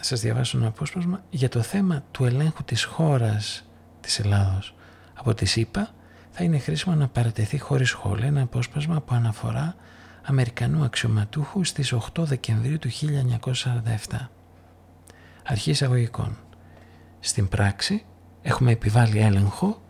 [0.00, 3.64] σας διαβάσω ένα απόσπασμα, για το θέμα του ελέγχου της χώρας
[4.00, 4.74] της Ελλάδος
[5.14, 5.90] από τη ΣΥΠΑ
[6.30, 9.74] θα είναι χρήσιμο να παρατεθεί χωρίς σχόλια ένα απόσπασμα που αναφορά
[10.26, 14.28] Αμερικανού αξιωματούχου στις 8 Δεκεμβρίου του 1947.
[15.44, 16.36] Αρχή εισαγωγικών.
[17.20, 18.04] Στην πράξη
[18.42, 19.82] έχουμε επιβάλει έλεγχο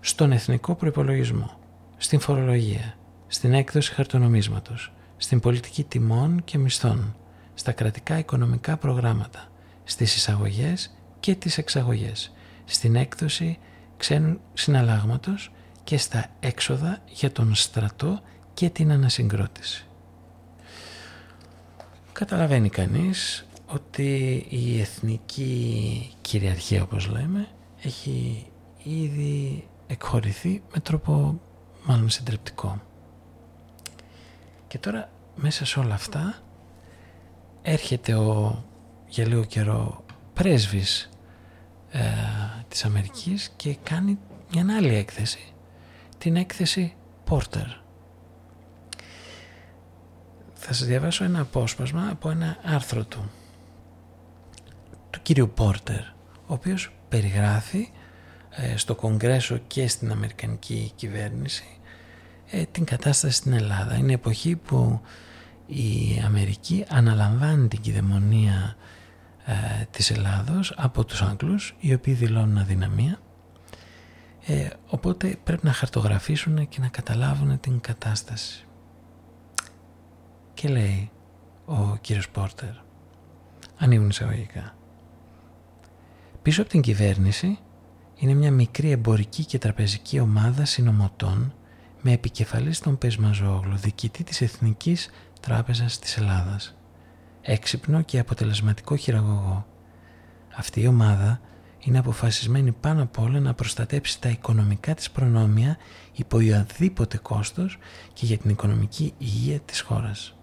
[0.00, 1.58] στον εθνικό προϋπολογισμό,
[1.96, 2.94] στην φορολογία,
[3.26, 7.16] στην έκδοση χαρτονομίσματος, στην πολιτική τιμών και μισθών,
[7.54, 9.48] στα κρατικά οικονομικά προγράμματα,
[9.84, 12.32] στις εισαγωγές και τις εξαγωγές,
[12.64, 13.58] στην έκδοση
[13.96, 15.52] ξένου συναλλάγματος
[15.84, 18.20] και στα έξοδα για τον στρατό
[18.54, 19.86] και την ανασυγκρότηση.
[22.12, 27.48] Καταλαβαίνει κανείς ότι η εθνική κυριαρχία όπως λέμε
[27.82, 28.46] έχει
[28.82, 31.40] ήδη εκχωρηθεί με τρόπο
[31.82, 32.80] μάλλον συντριπτικό.
[34.68, 36.42] Και τώρα μέσα σε όλα αυτά
[37.62, 38.64] έρχεται ο
[39.08, 41.10] για λίγο καιρό πρέσβης
[41.90, 42.00] ε,
[42.68, 44.18] της Αμερικής και κάνει
[44.52, 45.52] μια άλλη έκθεση,
[46.18, 46.94] την έκθεση
[47.28, 47.81] Porter.
[50.64, 53.30] Θα σας διαβάσω ένα απόσπασμα από ένα άρθρο του,
[55.10, 56.00] του κύριου Πόρτερ,
[56.46, 57.88] ο οποίος περιγράφει
[58.50, 61.64] ε, στο Κογκρέσο και στην Αμερικανική κυβέρνηση
[62.50, 63.96] ε, την κατάσταση στην Ελλάδα.
[63.96, 65.00] Είναι εποχή που
[65.66, 68.76] η Αμερική αναλαμβάνει την κυδαιμονία
[69.46, 73.18] ε, της Ελλάδος από τους Άγγλους οι οποίοι δηλώνουν αδυναμία
[74.46, 78.66] ε, οπότε πρέπει να χαρτογραφήσουν και να καταλάβουν την κατάσταση.
[80.62, 81.10] Και λέει
[81.64, 82.70] ο κύριος Πόρτερ,
[83.78, 84.74] ανοίγουν εισαγωγικά.
[86.42, 87.58] Πίσω από την κυβέρνηση
[88.16, 91.54] είναι μια μικρή εμπορική και τραπεζική ομάδα συνομωτών
[92.02, 95.10] με επικεφαλής τον Πεσμαζόγλου, διοικητή της Εθνικής
[95.40, 96.76] Τράπεζας της Ελλάδας.
[97.42, 99.66] Έξυπνο και αποτελεσματικό χειραγωγό.
[100.56, 101.40] Αυτή η ομάδα
[101.78, 105.76] είναι αποφασισμένη πάνω απ' όλα να προστατέψει τα οικονομικά της προνόμια
[106.12, 107.78] υπό οποιοδήποτε κόστος
[108.12, 110.36] και για την οικονομική υγεία της χώρας.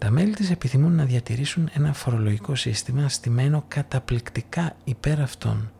[0.00, 5.72] Τα μέλη της επιθυμούν να διατηρήσουν ένα φορολογικό σύστημα στημένο καταπληκτικά υπέρ αυτών.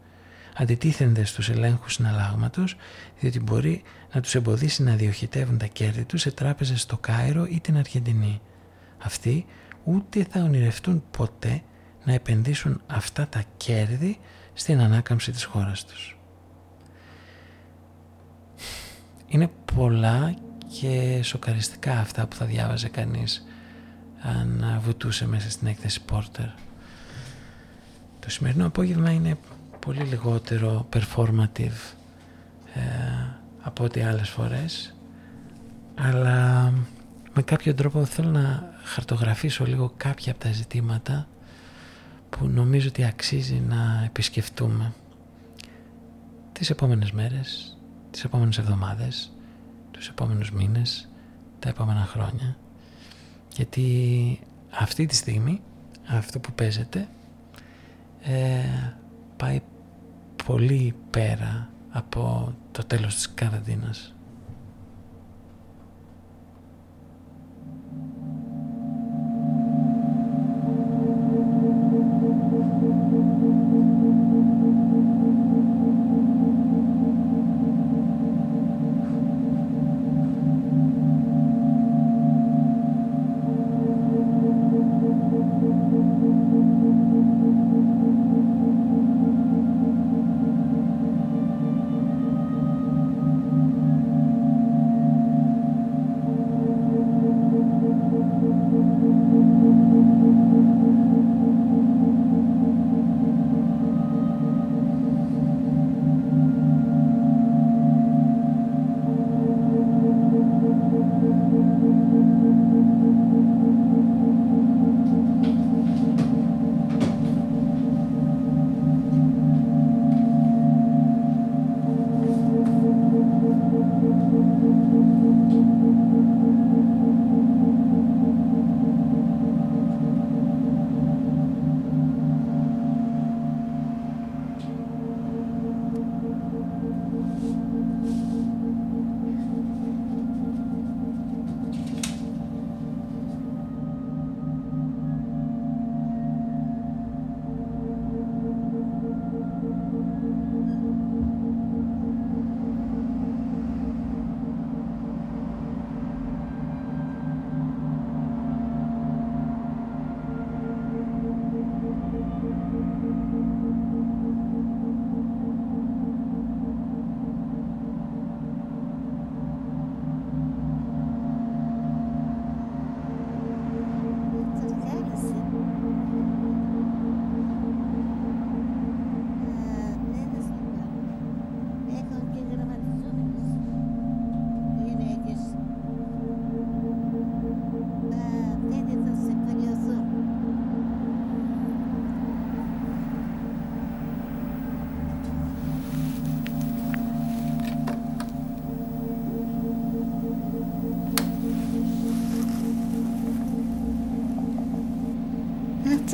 [0.56, 2.76] Αντιτίθενται στους ελέγχους συναλλάγματος
[3.20, 7.60] διότι μπορεί να τους εμποδίσει να διοχετεύουν τα κέρδη τους σε τράπεζες στο Κάιρο ή
[7.60, 8.40] την Αργεντινή.
[8.98, 9.46] Αυτοί
[9.84, 11.62] ούτε θα ονειρευτούν ποτέ
[12.04, 14.18] να επενδύσουν αυτά τα κέρδη
[14.52, 16.18] στην ανάκαμψη της χώρας τους.
[19.26, 20.34] Είναι πολλά
[20.80, 23.44] και σοκαριστικά αυτά που θα διάβαζε κανείς
[24.22, 26.48] αν βουτούσε μέσα στην έκθεση Porter.
[28.20, 29.38] Το σημερινό απόγευμα είναι
[29.78, 31.94] πολύ λιγότερο performative
[32.74, 32.80] ε,
[33.60, 34.94] από ό,τι άλλες φορές
[35.94, 36.72] αλλά
[37.34, 41.28] με κάποιο τρόπο θέλω να χαρτογραφήσω λίγο κάποια από τα ζητήματα
[42.30, 44.92] που νομίζω ότι αξίζει να επισκεφτούμε
[46.52, 47.78] τις επόμενες μέρες,
[48.10, 49.32] τις επόμενες εβδομάδες,
[49.90, 51.08] τους επόμενους μήνες,
[51.58, 52.56] τα επόμενα χρόνια
[53.54, 54.38] γιατί
[54.70, 55.60] αυτή τη στιγμή
[56.06, 57.08] αυτό που παίζεται
[58.22, 58.94] ε,
[59.36, 59.60] πάει
[60.44, 64.14] πολύ πέρα από το τέλος της καραντίνας.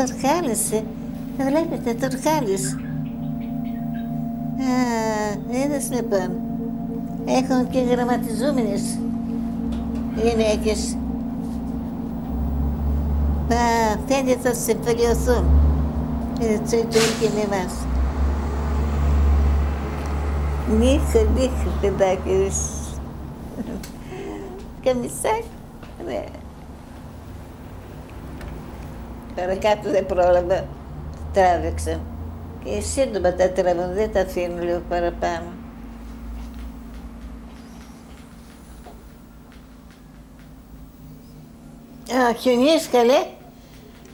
[0.07, 0.71] Τουρκάλης.
[1.37, 2.77] Βλέπετε, Τουρκάλης.
[4.59, 4.79] Α,
[5.51, 6.31] είδες λοιπόν.
[7.25, 8.99] Έχουν και γραμματιζόμενες
[10.17, 10.97] γυναίκες.
[13.49, 13.57] Α,
[14.07, 15.45] φαίνεται θα συμφιλειωθούν.
[16.41, 17.75] Έτσι, και με εμάς.
[20.79, 22.51] Νύχο, νύχο, παιδάκι.
[24.85, 25.49] Καμισάκι,
[26.07, 26.25] ναι.
[29.37, 30.67] Παρακάτω δεν πρόλαβα,
[31.33, 32.01] τράβηξα.
[32.65, 35.53] Και σύντομα τα τραβούν, δεν τα αφήνω λίγο παραπάνω.
[42.13, 43.27] Α, χιονίζει καλέ.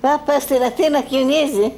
[0.01, 1.73] Πάπα στην Αθήνα χιονίζει.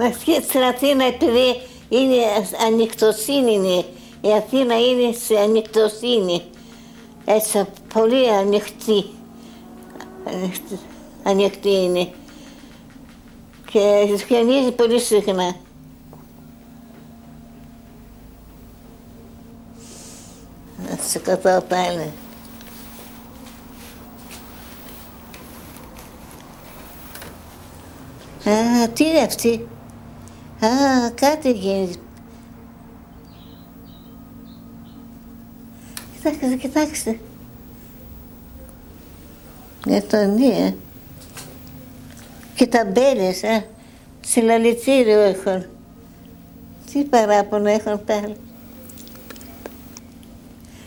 [0.00, 2.16] Αυτή στην Αθήνα επειδή είναι
[2.66, 3.84] ανοιχτοσύνη είναι.
[4.20, 6.42] Η Αθήνα είναι σε ανοιχτοσύνη.
[7.24, 7.64] Έτσι
[7.94, 9.04] πολύ ανοιχτή.
[10.26, 10.78] Ανοιχτή,
[11.22, 12.12] ανοιχτή είναι.
[13.70, 15.56] Και χιονίζει πολύ συχνά.
[20.88, 22.12] Να σε κρατάω πάλι.
[28.44, 29.68] Α, τι είναι αυτή;
[30.60, 31.94] Α, κάτι γίνει.
[36.22, 37.18] Κοιτάξτε, κοιτάξτε.
[39.84, 40.74] Για τον ε.
[42.54, 43.64] Και τα μπέλες, α.
[44.20, 45.64] Συλλαλητήριο έχουν.
[46.92, 48.36] Τι παράπονο έχουν πάλι.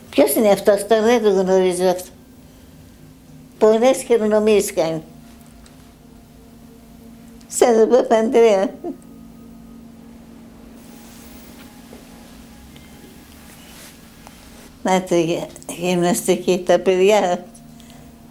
[0.09, 2.09] Ποιος είναι αυτός, τώρα δεν το γνωρίζω αυτό.
[3.57, 5.03] Πολλές χειρονομίες κάνει.
[7.47, 8.69] Σαν τον Παπαντρέα.
[14.85, 15.15] Να το
[15.67, 17.45] γυμναστική, τα παιδιά,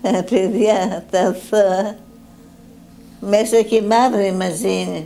[0.03, 1.97] τα παιδιά, τα αθώα.
[3.21, 5.05] Μέσα και οι μαύροι μαζί είναι.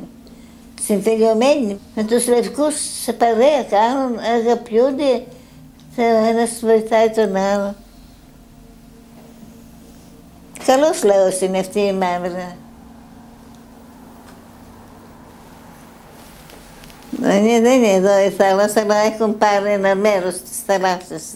[0.83, 1.79] Συμφιλειωμένοι.
[1.95, 5.23] Με τους λευκούς σε παρέα κάνουν, αγαπιούνται.
[5.97, 7.75] Ο ένας βοηθάει τον άλλο.
[10.67, 12.57] Καλός λαός είναι αυτή η μαύρη.
[17.21, 21.35] Δεν είναι, δεν είναι εδώ η θάλασσα, αλλά έχουν πάρει ένα μέρος της θαλάσσης.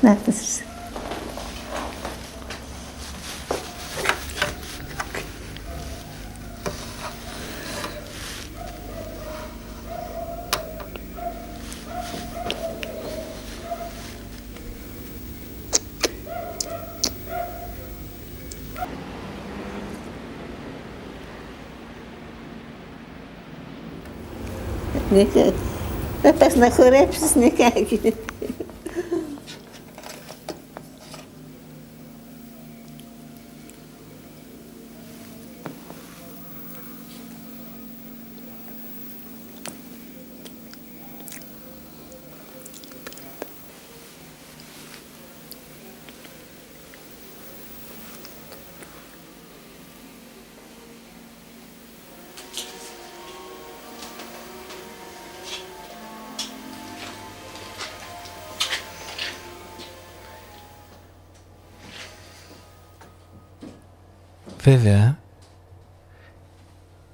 [0.00, 0.18] Να
[25.12, 25.54] никак.
[26.22, 27.74] Да пък на хореп с никак.
[64.62, 65.18] Βέβαια,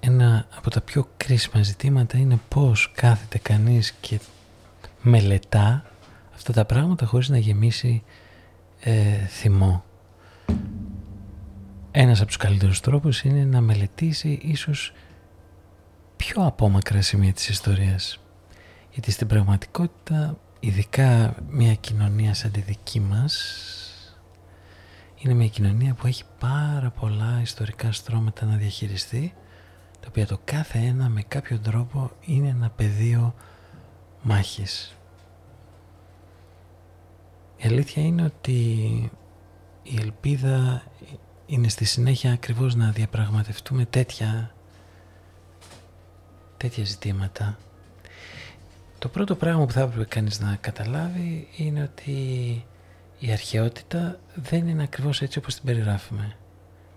[0.01, 4.21] ένα από τα πιο κρίσιμα ζητήματα είναι πώς κάθεται κανείς και
[5.03, 5.85] μελετά
[6.35, 8.03] αυτά τα πράγματα χωρίς να γεμίσει
[8.81, 9.85] ε, θυμό.
[11.91, 14.93] Ένας από τους καλύτερους τρόπους είναι να μελετήσει ίσως
[16.17, 18.21] πιο απόμακρα σημεία της ιστορίας.
[18.93, 23.55] Γιατί στην πραγματικότητα, ειδικά μια κοινωνία σαν τη δική μας,
[25.19, 29.35] είναι μια κοινωνία που έχει πάρα πολλά ιστορικά στρώματα να διαχειριστεί
[30.01, 33.35] τα οποία το κάθε ένα με κάποιο τρόπο είναι ένα πεδίο
[34.23, 34.97] μάχης.
[37.57, 38.53] Η αλήθεια είναι ότι
[39.83, 40.83] η ελπίδα
[41.47, 44.55] είναι στη συνέχεια ακριβώς να διαπραγματευτούμε τέτοια,
[46.57, 47.59] τέτοια ζητήματα.
[48.99, 52.65] Το πρώτο πράγμα που θα έπρεπε κανείς να καταλάβει είναι ότι
[53.19, 56.37] η αρχαιότητα δεν είναι ακριβώς έτσι όπως την περιγράφουμε.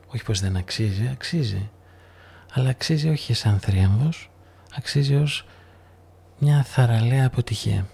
[0.08, 1.70] Όχι πως δεν αξίζει, αξίζει.
[2.54, 4.32] Αλλά αξίζει όχι σαν θρίαμβος,
[4.76, 5.46] αξίζει ως
[6.40, 7.88] μια θαραλέα αποτυχία.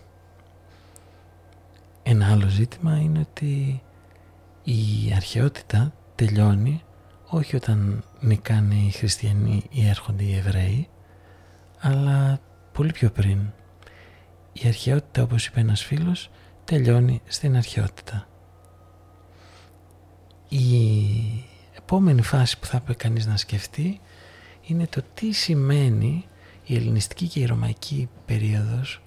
[2.03, 3.81] Ένα άλλο ζήτημα είναι ότι
[4.63, 6.81] η αρχαιότητα τελειώνει
[7.29, 10.89] όχι όταν νικάνε οι χριστιανοί ή έρχονται οι Εβραίοι,
[11.79, 12.39] αλλά
[12.71, 13.39] πολύ πιο πριν.
[14.53, 16.29] Η αρχαιότητα, όπως είπε ένας φίλος,
[16.67, 18.27] τελειώνει στην αρχαιότητα.
[20.49, 21.45] Η
[21.77, 23.99] επόμενη φάση που θα πρέπει κανείς να σκεφτεί
[24.61, 26.25] είναι το τι σημαίνει
[26.63, 29.01] η ελληνιστική και η ρωμαϊκή περίοδος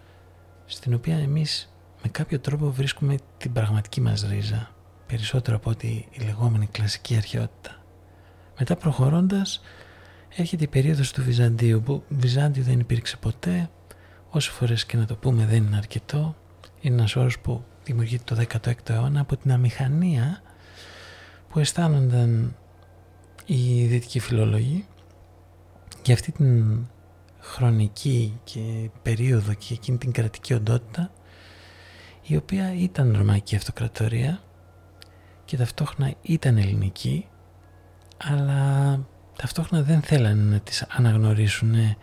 [0.66, 4.74] στην οποία εμείς με κάποιο τρόπο βρίσκουμε την πραγματική μας ρίζα
[5.06, 7.82] περισσότερο από ότι η λεγόμενη κλασική αρχαιότητα.
[8.58, 9.60] Μετά προχωρώντας
[10.36, 13.70] έρχεται η περίοδος του Βυζαντίου που Βυζάντιο δεν υπήρξε ποτέ
[14.30, 16.34] όσο φορές και να το πούμε δεν είναι αρκετό
[16.80, 20.42] είναι ένας όρος που δημιουργείται το 16ο αιώνα από την αμηχανία
[21.48, 22.56] που αισθάνονταν
[23.46, 24.86] οι δυτικοί φιλόλογοι
[26.04, 26.86] για αυτή την
[27.40, 31.10] χρονική και περίοδο και εκείνη την κρατική οντότητα
[32.22, 34.40] η οποία ήταν ρωμαϊκή αυτοκρατορία
[35.44, 37.26] και ταυτόχρονα ήταν ελληνική
[38.16, 39.00] αλλά
[39.36, 41.96] ταυτόχρονα δεν θέλανε να τις αναγνωρίσουν ε,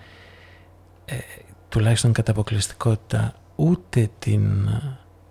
[1.69, 4.69] τουλάχιστον κατά αποκλειστικότητα ούτε την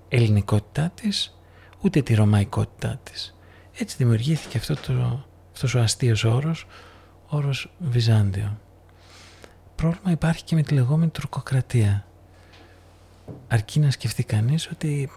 [0.08, 1.38] ελληνικότητά της
[1.80, 3.36] ούτε τη ρωμαϊκότητά της.
[3.78, 6.66] Έτσι δημιουργήθηκε αυτό το, αυτός ο αστείος όρος,
[7.26, 8.60] όρος Βυζάντιο.
[9.74, 12.06] Πρόβλημα υπάρχει και με τη λεγόμενη τουρκοκρατία.
[13.48, 15.10] Αρκεί να σκεφτεί κανείς ότι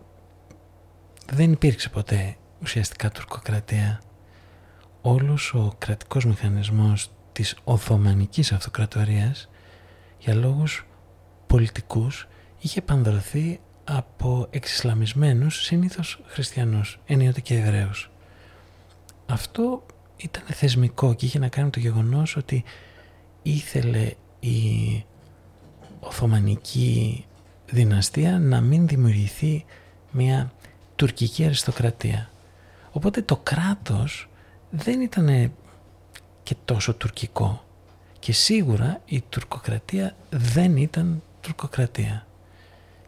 [1.32, 4.02] δεν υπήρξε ποτέ ουσιαστικά τουρκοκρατία.
[5.02, 9.50] Όλος ο κρατικός μηχανισμός της Οθωμανικής Αυτοκρατορίας
[10.18, 10.86] για λόγους
[11.48, 12.28] πολιτικούς
[12.60, 18.12] είχε πανδρωθεί από εξισλαμισμένους συνήθως χριστιανούς, ενίοτε και Εβραίους.
[19.26, 19.86] Αυτό
[20.18, 22.64] ήταν θεσμικό και είχε να κάνει το γεγονός ότι
[23.42, 25.06] ήθελε η
[26.00, 27.26] Οθωμανική
[27.66, 29.66] δυναστεία να μην δημιουργηθεί
[30.12, 30.52] μια
[30.96, 32.30] τουρκική αριστοκρατία.
[32.92, 34.30] Οπότε το κράτος
[34.70, 35.54] δεν ήταν
[36.44, 37.64] και τόσο τουρκικό
[38.20, 42.28] και σίγουρα η τουρκοκρατία δεν ήταν τουρκοκρατία.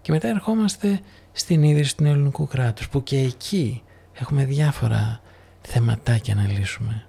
[0.02, 1.00] Και μετά ερχόμαστε
[1.32, 3.84] στην ίδρυση του ελληνικού κράτους που και εκεί
[4.14, 5.22] έχουμε διάφορα
[5.62, 7.06] θεματάκια να λύσουμε.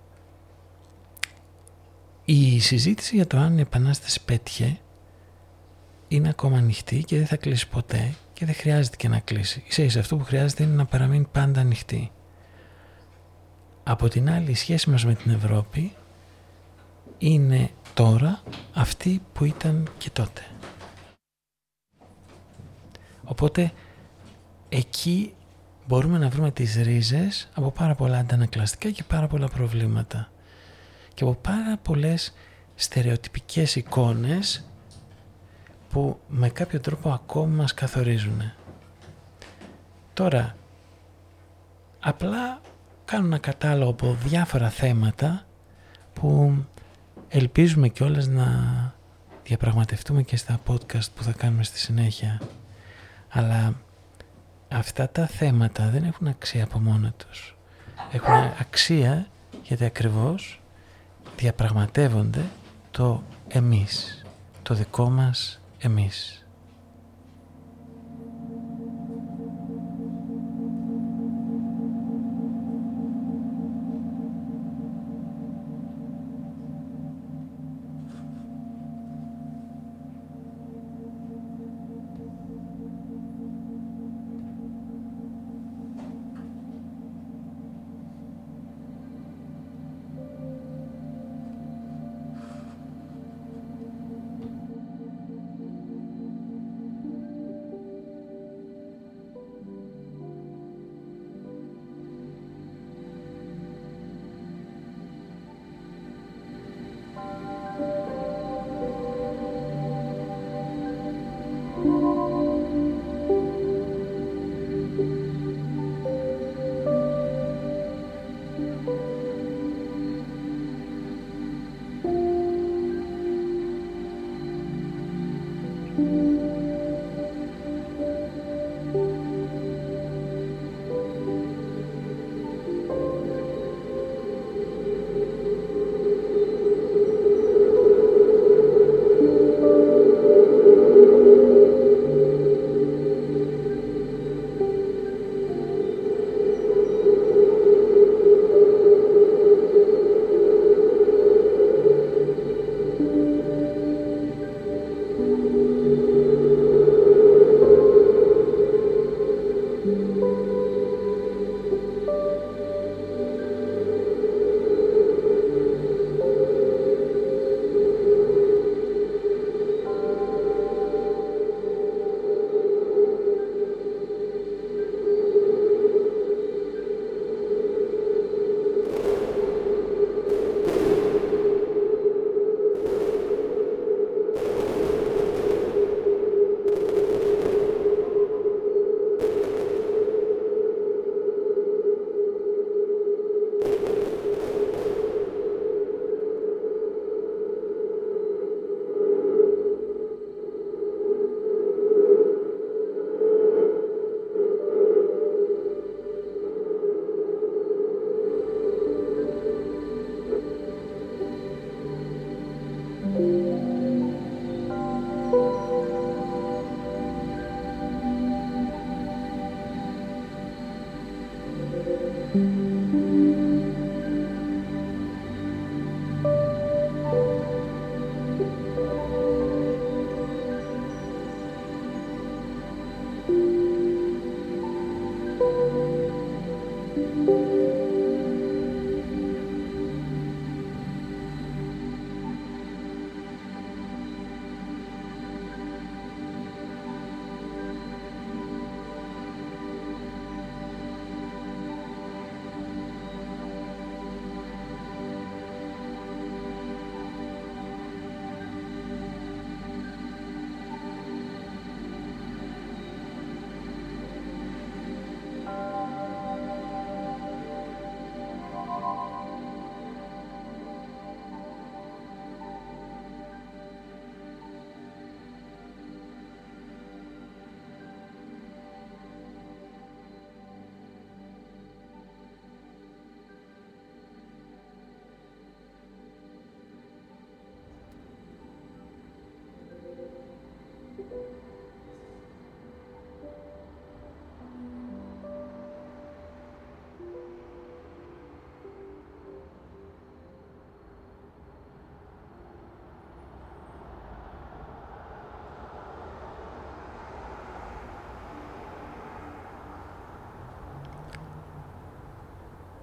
[2.25, 4.79] Η συζήτηση για το αν η Επανάσταση πέτυχε
[6.09, 9.63] είναι ακόμα ανοιχτή και δεν θα κλείσει ποτέ και δεν χρειάζεται και να κλείσει.
[9.77, 12.11] Ίσα αυτό που χρειάζεται είναι να παραμείνει πάντα ανοιχτή.
[13.83, 15.93] Από την άλλη η σχέση μας με την Ευρώπη
[17.19, 20.43] είναι τώρα αυτή που ήταν και τότε.
[23.33, 23.73] Οπότε
[24.69, 25.35] εκεί
[25.87, 30.31] μπορούμε να βρούμε τις ρίζες από πάρα πολλά αντανακλαστικά και πάρα πολλά προβλήματα
[31.15, 32.35] και από πάρα πολλές
[32.75, 34.65] στερεοτυπικές εικόνες
[35.91, 38.53] που με κάποιο τρόπο ακόμα μας καθορίζουν.
[40.13, 40.57] Τώρα,
[42.01, 42.61] απλά
[43.05, 45.47] κάνω ένα κατάλογο από διάφορα θέματα
[46.13, 46.55] που
[47.29, 48.47] ελπίζουμε κιόλας να
[49.45, 52.41] διαπραγματευτούμε και στα podcast που θα κάνουμε στη συνέχεια.
[53.35, 53.75] Αλλά
[54.69, 57.57] αυτά τα θέματα δεν έχουν αξία από μόνα τους.
[58.13, 59.27] Έχουν αξία
[59.63, 60.61] γιατί ακριβώς
[61.37, 62.45] διαπραγματεύονται
[62.91, 64.25] το εμείς,
[64.63, 66.42] το δικό μας εμείς.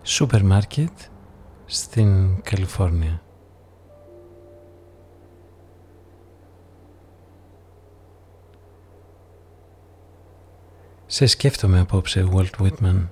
[0.10, 0.90] Σούπερ μάρκετ
[1.66, 3.22] στην Καλιφόρνια.
[11.06, 13.08] Σε σκέφτομαι απόψε, Walt Whitman.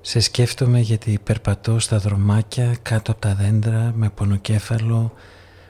[0.00, 5.12] Σε σκέφτομαι γιατί περπατώ στα δρομάκια κάτω από τα δέντρα με πονοκέφαλο,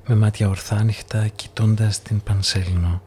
[0.06, 3.02] με μάτια ορθάνυχτα κοιτώντας την Πανσέλινο.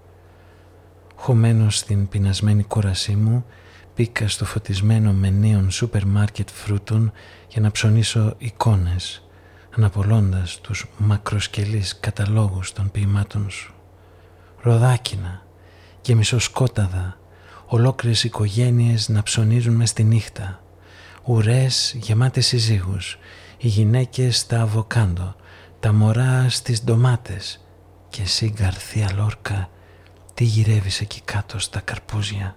[1.16, 3.46] Χωμένος στην πεινασμένη κούρασή μου
[3.98, 7.12] Μπήκα στο φωτισμένο με νέων σούπερ μάρκετ φρούτων
[7.48, 9.28] για να ψωνίσω εικόνες,
[9.76, 13.74] αναπολώντας τους μακροσκελείς καταλόγους των ποιημάτων σου.
[14.62, 15.46] Ροδάκινα
[16.02, 17.18] και μισοσκόταδα,
[17.66, 20.64] ολόκληρες οικογένειες να ψωνίζουν μες στη νύχτα,
[21.24, 23.18] ουρές γεμάτες συζύγους,
[23.58, 25.36] οι γυναίκες στα αβοκάντο,
[25.80, 27.66] τα μωρά στις ντομάτες
[28.10, 29.70] και εσύ Γκαρθία Λόρκα
[30.34, 32.56] τι γυρεύεις εκεί κάτω στα καρπούζια.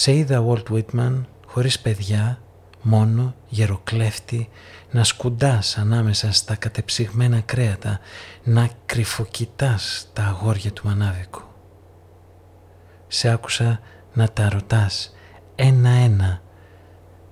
[0.00, 2.38] Σε είδα Walt Whitman χωρίς παιδιά,
[2.82, 4.48] μόνο γεροκλέφτη,
[4.90, 7.98] να σκουντάς ανάμεσα στα κατεψυγμένα κρέατα,
[8.44, 11.42] να κρυφοκοιτάς τα αγόρια του μανάβικου.
[13.08, 13.80] Σε άκουσα
[14.12, 15.14] να τα ρωτάς
[15.54, 16.42] ένα-ένα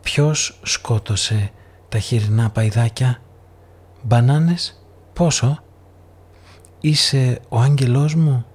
[0.03, 1.51] ποιος σκότωσε
[1.89, 3.21] τα χοιρινά παϊδάκια,
[4.03, 5.62] μπανάνες, πόσο,
[6.81, 8.47] είσαι ο άγγελός μου;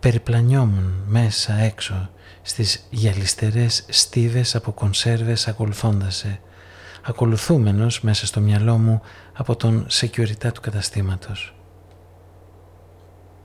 [0.00, 2.08] Περιπλανιόμουν μέσα έξω
[2.48, 6.40] στις γυαλιστερές στίβες από κονσέρβες ακολουθώντας σε,
[7.02, 9.00] ακολουθούμενος μέσα στο μυαλό μου
[9.32, 11.54] από τον σεκιοριτά του καταστήματος.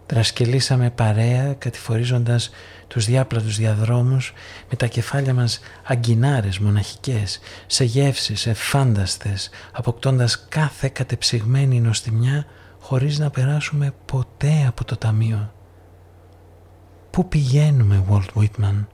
[0.06, 2.50] Τρασκελίσαμε παρέα κατηφορίζοντας
[2.88, 4.34] τους διάπλατους διαδρόμους
[4.70, 12.46] με τα κεφάλια μας αγκινάρες μοναχικές, σε γεύσεις εφάνταστες, αποκτώντας κάθε κατεψυγμένη νοστιμιά
[12.80, 15.54] χωρίς να περάσουμε ποτέ από το ταμείο.
[17.14, 18.86] Πού πηγαίνουμε, Walt Whitman;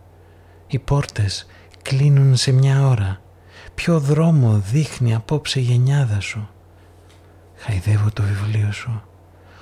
[0.68, 1.46] Οι πόρτες
[1.82, 3.22] κλείνουν σε μια ώρα.
[3.76, 6.50] Ποιο δρόμο δείχνει απόψε η γενιάδα σου;
[7.56, 9.02] Χαϊδεύω το βιβλίο σου.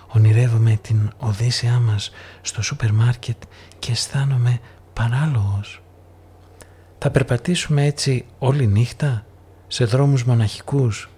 [0.07, 3.43] Ονειρεύομαι την οδύσσεά μας στο σούπερ μάρκετ
[3.79, 4.59] και αισθάνομαι
[4.93, 5.81] παράλογος.
[6.97, 9.25] Θα περπατήσουμε έτσι όλη νύχτα
[9.67, 11.09] σε δρόμους μοναχικούς.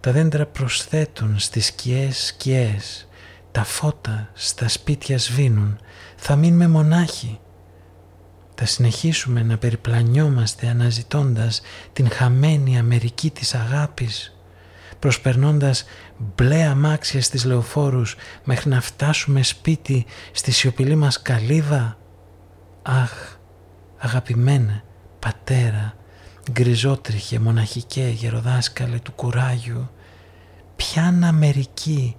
[0.00, 3.08] Τα δέντρα προσθέτουν στις σκιές σκιές.
[3.52, 5.78] Τα φώτα στα σπίτια σβήνουν
[6.16, 7.40] θα μείνουμε μονάχοι.
[8.54, 14.36] Θα συνεχίσουμε να περιπλανιόμαστε αναζητώντας την χαμένη Αμερική της αγάπης,
[14.98, 15.84] προσπερνώντας
[16.18, 21.98] μπλε αμάξια στις λεωφόρους μέχρι να φτάσουμε σπίτι στη σιωπηλή μας καλύβα.
[22.82, 23.36] Αχ,
[23.98, 24.84] αγαπημένε,
[25.18, 25.94] πατέρα,
[26.50, 29.90] γκριζότριχε, μοναχικέ, γεροδάσκαλε του κουράγιου,
[30.76, 32.16] ποιαν Αμερική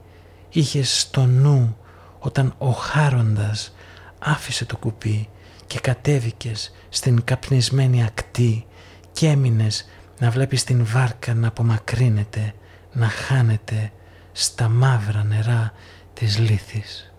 [0.53, 1.77] είχες στο νου
[2.19, 3.75] όταν ο Χάροντας
[4.19, 5.29] άφησε το κουπί
[5.67, 8.65] και κατέβηκες στην καπνισμένη ακτή
[9.11, 9.85] και έμεινες
[10.19, 12.53] να βλέπεις την βάρκα να απομακρύνεται,
[12.91, 13.91] να χάνεται
[14.31, 15.73] στα μαύρα νερά
[16.13, 17.12] της λύθης.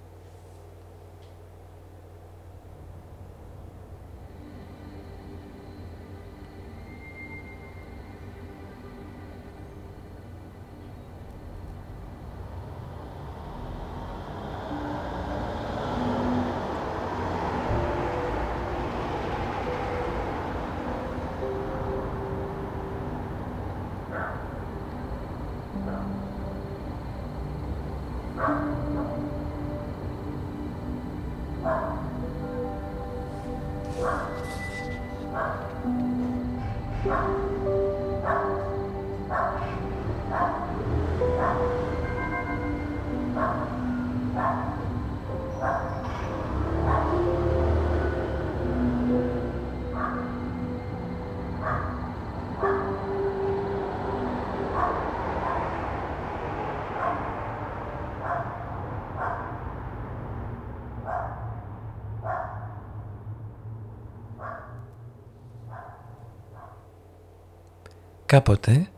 [68.34, 68.88] Κάποτε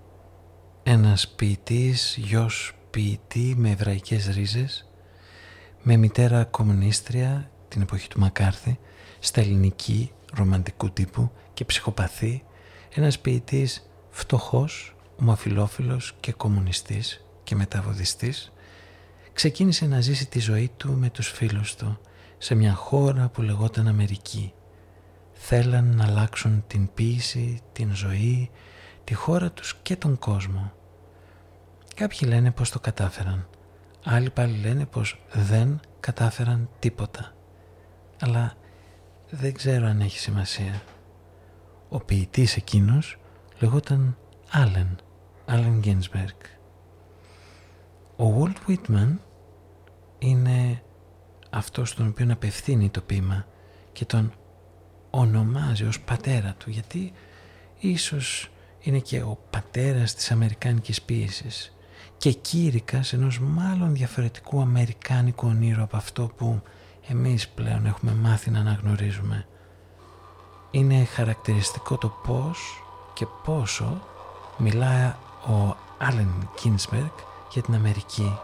[0.83, 4.91] ένας ποιητής, γιος ποιητή με εβραϊκές ρίζες,
[5.83, 8.79] με μητέρα κομμουνίστρια την εποχή του Μακάρθη,
[9.19, 12.45] στα ελληνική, ρομαντικού τύπου και ψυχοπαθή,
[12.95, 18.53] ένας ποιητής φτωχός, ομοφιλόφιλος και κομμουνιστής και μεταβοδιστής,
[19.33, 21.99] ξεκίνησε να ζήσει τη ζωή του με τους φίλους του
[22.39, 24.53] σε μια χώρα που λεγόταν Αμερική.
[25.33, 28.51] Θέλαν να αλλάξουν την ποίηση, την ζωή,
[29.07, 30.73] τη χώρα τους και τον κόσμο.
[31.95, 33.49] Κάποιοι λένε πως το κατάφεραν,
[34.05, 37.35] άλλοι πάλι λένε πως δεν κατάφεραν τίποτα.
[38.21, 38.55] Αλλά
[39.31, 40.83] δεν ξέρω αν έχει σημασία.
[41.89, 43.19] Ο ποιητής εκείνος
[43.59, 44.17] λεγόταν
[44.51, 44.99] Άλεν,
[45.47, 46.41] Άλεν Ginsberg.
[48.17, 49.17] Ο Walt Whitman
[50.19, 50.83] είναι
[51.51, 53.47] αυτός τον οποίο απευθύνει το ποίημα
[53.93, 54.33] και τον
[55.11, 57.13] ονομάζει ως πατέρα του γιατί
[57.79, 58.51] ίσως
[58.87, 61.77] είναι και ο πατέρας της αμερικάνικης ποίησης
[62.17, 66.63] και κήρυκας ενός μάλλον διαφορετικού αμερικάνικου ονείρου από αυτό που
[67.09, 69.47] εμείς πλέον έχουμε μάθει να αναγνωρίζουμε.
[70.71, 72.83] Είναι χαρακτηριστικό το πώς
[73.15, 74.01] και πόσο
[74.59, 75.13] μιλάει
[75.49, 77.13] ο Άλεν Κίνσμπεργκ
[77.53, 78.39] για την Αμερική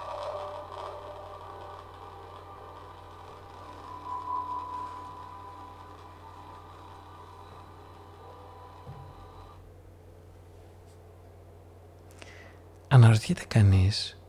[13.13, 14.21] Αναρωτιέται κανείς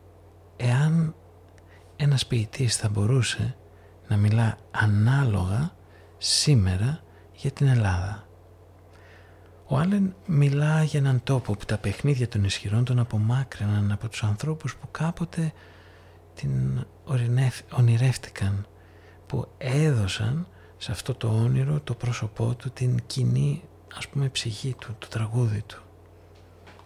[0.58, 1.16] εάν
[1.96, 3.56] ένας ποιητής θα μπορούσε
[4.08, 5.72] να μιλά ανάλογα
[6.18, 7.04] σήμερα
[7.34, 8.28] για την Ελλάδα.
[9.68, 14.24] Ο Άλεν μιλά για έναν τόπο που τα παιχνίδια των ισχυρών τον απομάκρυναν από τους
[14.24, 15.54] ανθρώπους που κάποτε
[16.34, 16.86] την
[17.72, 18.68] ονειρεύτηκαν,
[19.26, 23.64] που έδωσαν σε αυτό το όνειρο το πρόσωπό του, την κοινή
[23.96, 25.82] ας πούμε ψυχή του, το τραγούδι του.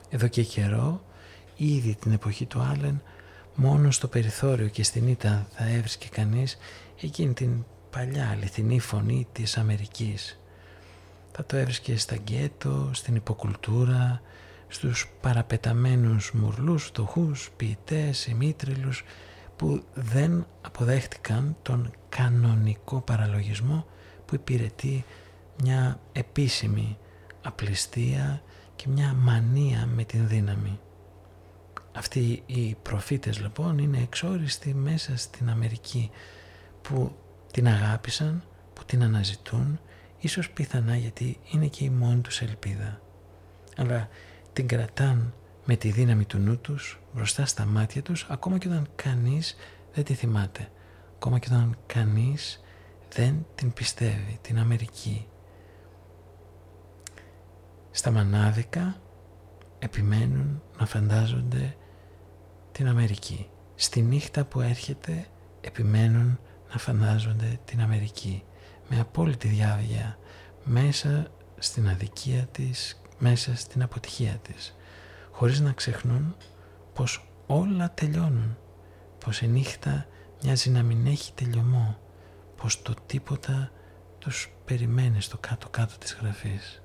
[0.09, 1.01] Εδώ και καιρό
[1.57, 3.01] ήδη την εποχή του Άλεν
[3.55, 6.57] μόνο στο περιθώριο και στην ήττα θα έβρισκε κανείς
[7.01, 10.39] εκείνη την παλιά αληθινή φωνή της Αμερικής.
[11.31, 14.21] Θα το έβρισκε στα γκέτο, στην υποκουλτούρα,
[14.67, 19.03] στους παραπεταμένους μουρλούς, φτωχούς, ποιητές, ημίτριλους
[19.55, 23.85] που δεν αποδέχτηκαν τον κανονικό παραλογισμό
[24.25, 25.05] που υπηρετεί
[25.63, 26.97] μια επίσημη
[27.41, 28.41] απληστία
[28.75, 30.79] και μια μανία με την δύναμη.
[31.97, 36.09] Αυτοί οι προφήτες λοιπόν είναι εξόριστοι μέσα στην Αμερική
[36.81, 37.15] που
[37.51, 38.43] την αγάπησαν,
[38.73, 39.79] που την αναζητούν,
[40.19, 43.01] ίσως πιθανά γιατί είναι και η μόνη τους ελπίδα.
[43.77, 44.09] Αλλά
[44.53, 45.33] την κρατάν
[45.65, 49.55] με τη δύναμη του νου τους μπροστά στα μάτια τους ακόμα και όταν κανείς
[49.93, 50.69] δεν τη θυμάται.
[51.15, 52.63] Ακόμα και όταν κανείς
[53.15, 55.27] δεν την πιστεύει, την Αμερική.
[57.91, 59.01] Στα μανάδικα
[59.79, 61.75] επιμένουν να φαντάζονται
[62.77, 63.49] την Αμερική.
[63.75, 65.27] Στη νύχτα που έρχεται
[65.61, 66.39] επιμένουν
[66.71, 68.43] να φαντάζονται την Αμερική
[68.89, 70.17] με απόλυτη διάβια
[70.63, 74.75] μέσα στην αδικία της, μέσα στην αποτυχία της
[75.31, 76.35] χωρίς να ξεχνούν
[76.93, 78.57] πως όλα τελειώνουν
[79.25, 80.05] πως η νύχτα
[80.43, 81.97] μοιάζει να μην έχει τελειωμό
[82.57, 83.71] πως το τίποτα
[84.19, 86.81] τους περιμένει στο κάτω-κάτω της γραφής.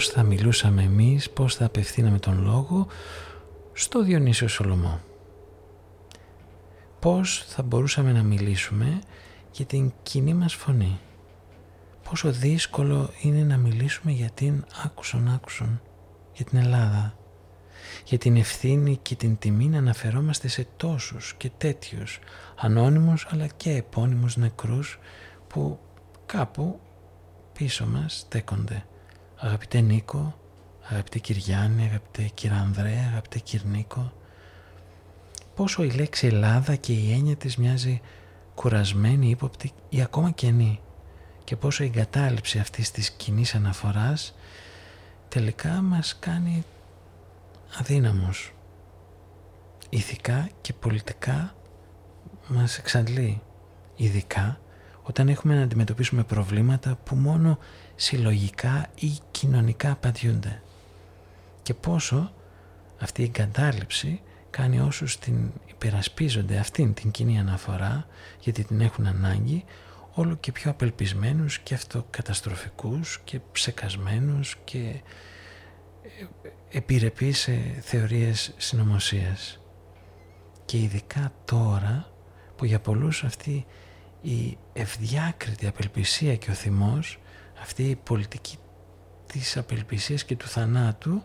[0.00, 2.86] Πώς θα μιλούσαμε εμείς, πώς θα απευθύναμε τον λόγο
[3.72, 5.00] στο Διονύσιο Σολομό.
[7.00, 9.00] Πώς θα μπορούσαμε να μιλήσουμε
[9.52, 10.98] για την κοινή μας φωνή.
[12.08, 15.80] Πόσο δύσκολο είναι να μιλήσουμε για την άκουσον άκουσον,
[16.32, 17.18] για την Ελλάδα.
[18.04, 22.18] Για την ευθύνη και την τιμή να αναφερόμαστε σε τόσους και τέτοιους
[22.56, 24.98] ανώνυμους αλλά και επώνυμους νεκρούς
[25.48, 25.78] που
[26.26, 26.80] κάπου
[27.52, 28.84] πίσω μας στέκονται.
[29.42, 30.34] Αγαπητέ Νίκο,
[30.88, 34.12] αγαπητέ Κυριάννη, αγαπητέ Κυρανδρέα, αγαπητέ Κυρνίκο.
[35.54, 38.00] Πόσο η λέξη Ελλάδα και η έννοια της μοιάζει
[38.54, 40.80] κουρασμένη, ύποπτη ή ακόμα κενή
[41.44, 44.34] και πόσο η εγκατάλειψη αυτής της κοινή αναφοράς
[45.28, 46.64] τελικά μας κάνει
[47.78, 48.54] αδύναμους.
[49.90, 51.54] Ηθικά και πολιτικά
[52.48, 53.40] μας εξαντλεί,
[53.96, 54.60] ειδικά
[55.02, 57.58] όταν έχουμε να αντιμετωπίσουμε προβλήματα που μόνο
[58.00, 60.62] συλλογικά ή κοινωνικά απαντιούνται.
[61.62, 62.32] Και πόσο
[62.98, 64.20] αυτή η εγκατάλειψη
[64.50, 68.06] κάνει όσους την υπερασπίζονται αυτήν την κοινή αναφορά
[68.40, 69.64] γιατί την έχουν ανάγκη
[70.12, 74.78] όλο και πιο απελπισμένους και αυτοκαταστροφικούς και ψεκασμένους και
[76.02, 79.60] ε, επιρρεπείς σε θεωρίες συνωμοσίας.
[80.64, 82.10] Και ειδικά τώρα
[82.56, 83.66] που για πολλούς αυτή
[84.22, 87.18] η ευδιάκριτη απελπισία και ο θυμός,
[87.60, 88.58] αυτή η πολιτική
[89.26, 91.22] της απελπισίας και του θανάτου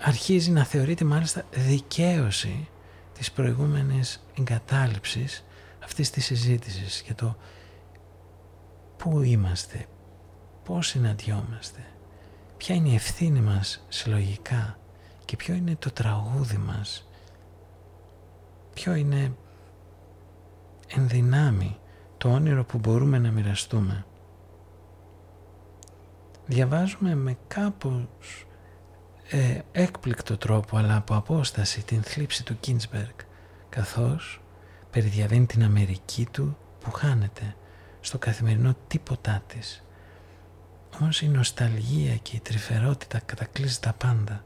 [0.00, 2.68] αρχίζει να θεωρείται μάλιστα δικαίωση
[3.12, 5.44] της προηγούμενης εγκατάλειψης
[5.84, 7.36] αυτής της συζήτησης για το
[8.96, 9.86] πού είμαστε,
[10.64, 11.80] πώς συναντιόμαστε,
[12.56, 14.78] ποια είναι η ευθύνη μας συλλογικά
[15.24, 17.08] και ποιο είναι το τραγούδι μας,
[18.74, 19.36] ποιο είναι
[20.86, 21.78] ενδυνάμει
[22.26, 24.04] το όνειρο που μπορούμε να μοιραστούμε.
[26.46, 28.46] Διαβάζουμε με κάπως
[29.30, 33.14] ε, έκπληκτο τρόπο αλλά από απόσταση την θλίψη του Κίνσμπεργκ
[33.68, 34.42] καθώς
[34.90, 37.56] περιδιαβαίνει την Αμερική του που χάνεται
[38.00, 39.84] στο καθημερινό τίποτά της.
[41.00, 44.44] Όμως η νοσταλγία και η τρυφερότητα κατακλείζει τα πάντα.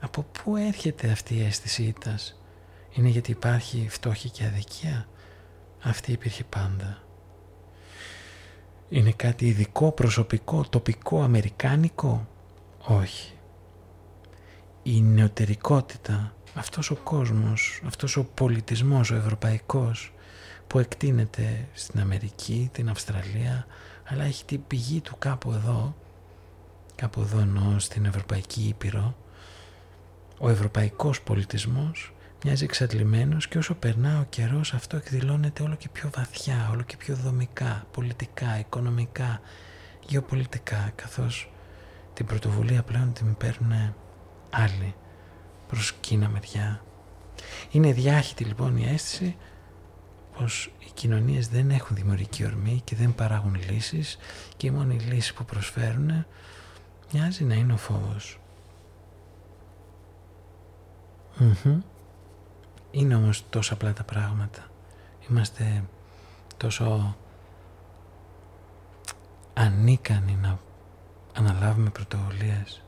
[0.00, 2.40] Από πού έρχεται αυτή η αίσθηση ήττας;
[2.92, 5.08] Είναι γιατί υπάρχει φτώχεια και αδικία;
[5.86, 6.98] Αυτή υπήρχε πάντα.
[8.88, 12.28] Είναι κάτι ειδικό, προσωπικό, τοπικό, αμερικάνικο;
[12.78, 13.32] Όχι.
[14.82, 20.12] Η νεωτερικότητα, αυτός ο κόσμος, αυτός ο πολιτισμός, ο ευρωπαϊκός
[20.66, 23.66] που εκτείνεται στην Αμερική, την Αυστραλία,
[24.04, 25.94] αλλά έχει την πηγή του κάπου εδώ,
[26.94, 29.16] κάπου εδώ εννοώ στην Ευρωπαϊκή Ήπειρο,
[30.38, 32.14] ο ευρωπαϊκός πολιτισμός
[32.44, 36.96] μοιάζει εξαντλημένος και όσο περνά ο καιρός αυτό εκδηλώνεται όλο και πιο βαθιά, όλο και
[36.96, 39.40] πιο δομικά, πολιτικά, οικονομικά,
[40.06, 41.52] γεωπολιτικά, καθώς
[42.14, 43.94] την πρωτοβουλία πλέον την παίρνουν
[44.50, 44.94] άλλοι
[45.68, 46.84] προς Κίνα μεριά.
[47.70, 49.36] Είναι διάχυτη λοιπόν η αίσθηση
[50.38, 54.18] πως οι κοινωνίες δεν έχουν δημιουργική ορμή και δεν παράγουν λύσεις
[54.56, 56.26] και η μόνη λύση που προσφέρουν
[57.12, 58.38] μοιάζει να είναι ο φόβος.
[62.96, 64.66] Είναι όμως τόσο απλά τα πράγματα.
[65.30, 65.84] Είμαστε
[66.56, 67.16] τόσο
[69.54, 70.58] ανίκανοι να
[71.34, 72.83] αναλάβουμε πρωτοβουλίες.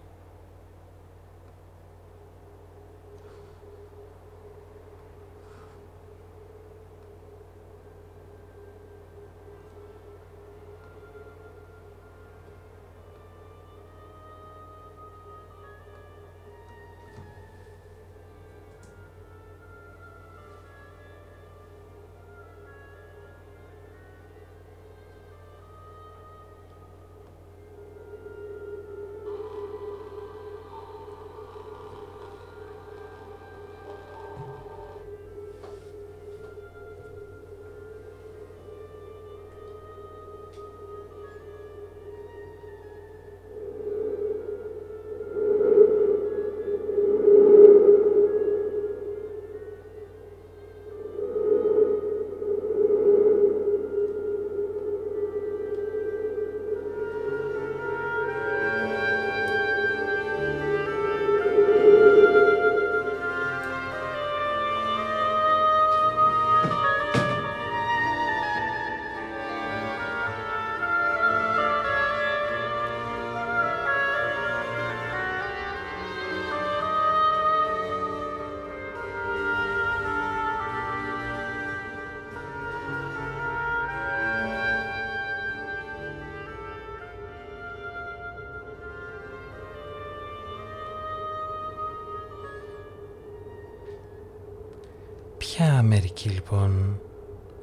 [95.56, 97.00] Ποια Αμερική λοιπόν,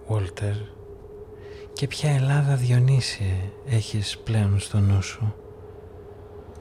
[0.10, 0.56] Walter,
[1.74, 5.36] και ποια Ελλάδα Διονύσιε έχεις πλέον στο νου σου;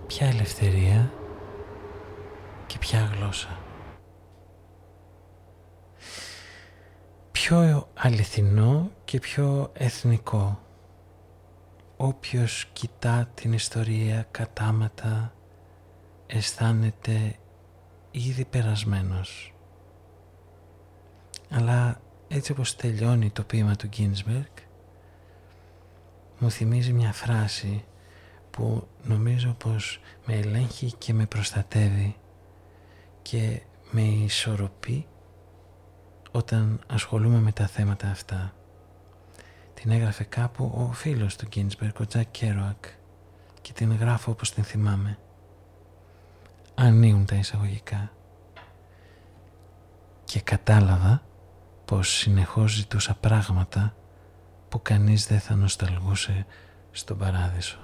[0.07, 1.13] Ποια ελευθερία
[2.67, 3.59] και ποια γλώσσα;
[7.33, 10.61] Πιο αληθινό και πιο εθνικό;
[11.97, 15.33] Όποιος κοιτά την ιστορία κατάματα
[16.27, 17.35] αισθάνεται
[18.11, 19.52] ήδη περασμένος.
[21.55, 24.57] Αλλά έτσι όπως τελειώνει το ποίημα του Γκίνσμπεργκ
[26.39, 27.85] μου θυμίζει μια φράση
[28.51, 32.17] που νομίζω πως με ελέγχει και με προστατεύει
[33.23, 35.07] και με ισορροπεί
[36.31, 38.55] όταν ασχολούμαι με τα θέματα αυτά.
[39.75, 42.85] Την έγραφε κάπου ο φίλος του Γκίνσμπεργκ, ο Τζακ Κέροακ
[43.61, 45.19] και την γράφω όπως την θυμάμαι.
[46.75, 48.13] Ανοίγουν τα εισαγωγικά.
[50.25, 51.23] Και κατάλαβα
[51.93, 53.95] πως συνεχώς ζητούσα πράγματα
[54.69, 56.47] που κανείς δεν θα νοσταλγούσε
[56.91, 57.79] στον παράδεισο.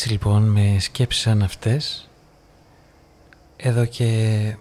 [0.00, 2.08] Έτσι λοιπόν με σκέψεις σαν αυτές
[3.56, 4.56] εδώ και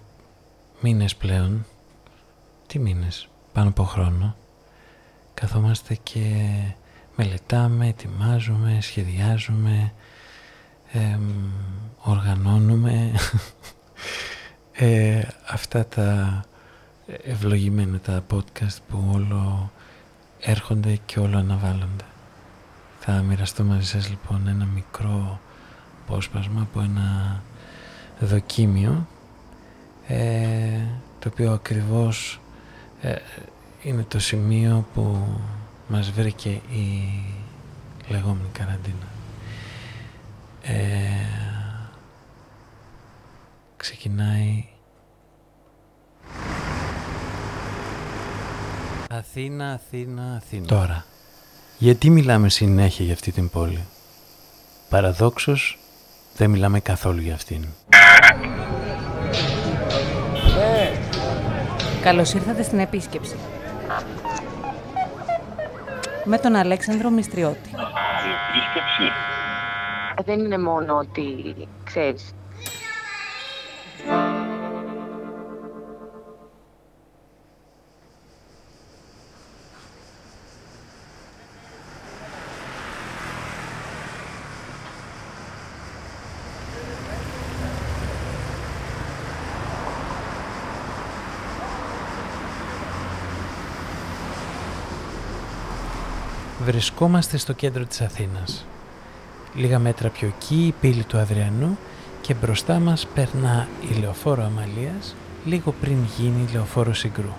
[0.82, 1.66] μήνες πλέον
[2.68, 4.36] τι μήνες πάνω από χρόνο
[5.34, 6.46] καθόμαστε και
[7.16, 9.94] μελετάμε, ετοιμάζουμε, σχεδιάζουμε
[12.04, 13.12] οργανώνουμε
[14.72, 16.42] ε, αυτά τα
[17.24, 19.72] ευλογημένα τα podcast που όλο
[20.40, 22.06] έρχονται και όλο αναβάλλονται.
[23.12, 25.40] Θα μοιραστώ μαζί σας λοιπόν ένα μικρό
[26.02, 27.42] απόσπασμα από ένα
[28.20, 29.08] δοκίμιο
[30.08, 30.82] ε,
[31.20, 32.42] το οποίο ακριβώς
[33.02, 33.16] ε,
[33.84, 35.28] είναι το σημείο που
[35.88, 37.10] μας βρήκε η
[38.08, 39.08] λεγόμενη καραντίνα.
[40.62, 40.76] Ε,
[43.78, 44.66] ξεκινάει
[49.10, 50.66] Αθήνα, Αθήνα, Αθήνα.
[50.66, 51.06] Τώρα.
[51.82, 53.86] Γιατί μιλάμε συνέχεια για αυτή την πόλη;
[54.90, 55.80] Παραδόξως
[56.36, 57.66] δεν μιλάμε καθόλου για αυτήν.
[62.02, 63.36] Καλώς ήρθατε στην επίσκεψη.
[66.24, 67.70] Με τον Αλέξανδρο Μιστριώτη.
[68.50, 69.12] Επίσκεψη.
[70.26, 72.32] Δεν είναι μόνο ότι, ξέρεις,
[96.70, 98.66] Βρισκόμαστε στο κέντρο της Αθήνας.
[99.54, 101.78] Λίγα μέτρα πιο εκεί η πύλη του Αδριανού
[102.22, 105.16] και μπροστά μας περνά η λεωφόρο Αμαλίας
[105.46, 107.34] λίγο πριν γίνει η λεωφόρο Συγκρού.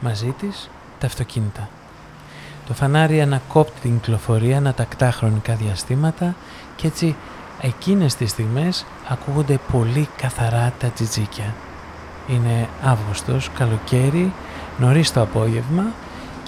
[0.00, 1.68] Μαζί της τα αυτοκίνητα.
[2.66, 6.34] Το φανάρι ανακόπτει την κυκλοφορία ανατακτά χρονικά διαστήματα
[6.76, 7.16] και έτσι
[7.60, 11.54] εκείνες τις στιγμές ακούγονται πολύ καθαρά τα τζιτζίκια.
[12.28, 14.32] Είναι Αύγουστος, καλοκαίρι,
[14.78, 15.84] νωρίς το απόγευμα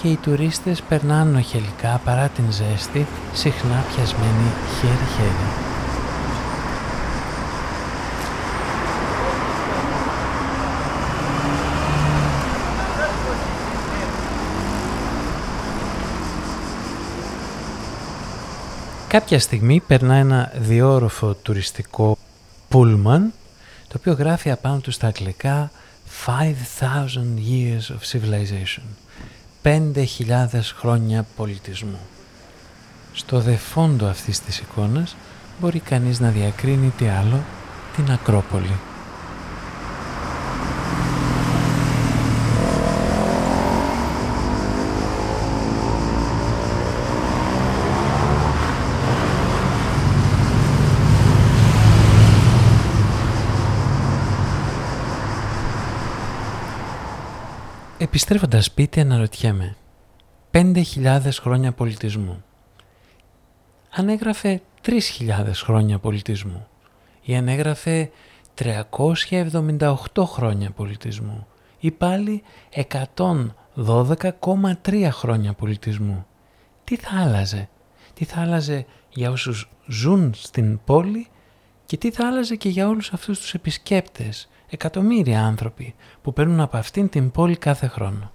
[0.04, 4.50] και οι τουρίστες περνάνε νοχελικά παρά την ζέστη, συχνά πιασμένοι
[4.80, 5.48] χέρι-χέρι.
[19.08, 22.18] Κάποια στιγμή περνά ένα διόροφο τουριστικό
[22.68, 23.32] πούλμαν
[23.88, 25.70] το οποίο γράφει απάνω του στα αγγλικά
[26.26, 26.34] 5,000
[27.50, 28.82] years of civilization
[29.64, 30.46] 5.000
[30.78, 31.98] χρόνια πολιτισμού.
[33.12, 35.16] Στο δεφόντο αυτής της εικόνας
[35.60, 37.44] μπορεί κανείς να διακρίνει τι άλλο
[37.96, 38.78] την Ακρόπολη.
[58.14, 59.76] Επιστρέφοντας σπίτι αναρωτιέμαι
[60.50, 62.44] 5.000 χρόνια πολιτισμού
[63.90, 64.92] αν έγραφε 3.000
[65.54, 66.66] χρόνια πολιτισμού
[67.22, 68.10] ή αν έγραφε
[68.58, 71.46] 378 χρόνια πολιτισμού
[71.78, 72.42] ή πάλι
[73.76, 76.26] 112,3 χρόνια πολιτισμού.
[76.84, 77.68] Τι θα άλλαζε;
[78.14, 81.28] Τι θα άλλαζε για όσους ζουν στην πόλη
[81.86, 86.76] και τι θα άλλαζε και για όλους αυτούς τους επισκέπτες; Εκατομμύρια άνθρωποι που παίρνουν από
[86.76, 88.32] αυτήν την πόλη κάθε χρόνο.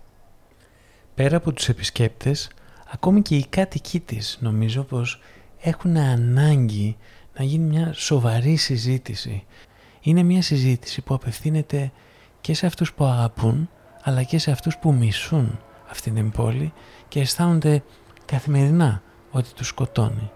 [1.15, 2.49] Πέρα από τους επισκέπτες,
[2.91, 5.21] ακόμη και οι κάτοικοί της νομίζω πως
[5.59, 6.97] έχουν ανάγκη
[7.37, 9.43] να γίνει μια σοβαρή συζήτηση.
[10.01, 11.91] Είναι μια συζήτηση που απευθύνεται
[12.41, 13.69] και σε αυτούς που αγαπούν,
[14.03, 15.59] αλλά και σε αυτούς που μισούν
[15.89, 16.73] αυτήν την πόλη
[17.07, 17.83] και αισθάνονται
[18.25, 19.01] καθημερινά
[19.31, 20.31] ότι τους σκοτώνει.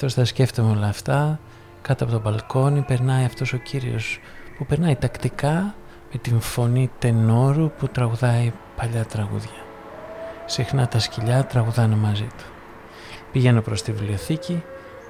[0.00, 1.40] Καθώς θα σκέφτομαι όλα αυτά,
[1.82, 4.20] κάτω από το μπαλκόνι περνάει αυτός ο κύριος
[4.58, 5.74] που περνάει τακτικά
[6.12, 9.64] με την φωνή τενόρου που τραγουδάει παλιά τραγούδια.
[10.46, 12.44] Συχνά τα σκυλιά τραγουδάνε μαζί του.
[13.32, 14.62] Πηγαίνω προς τη βιβλιοθήκη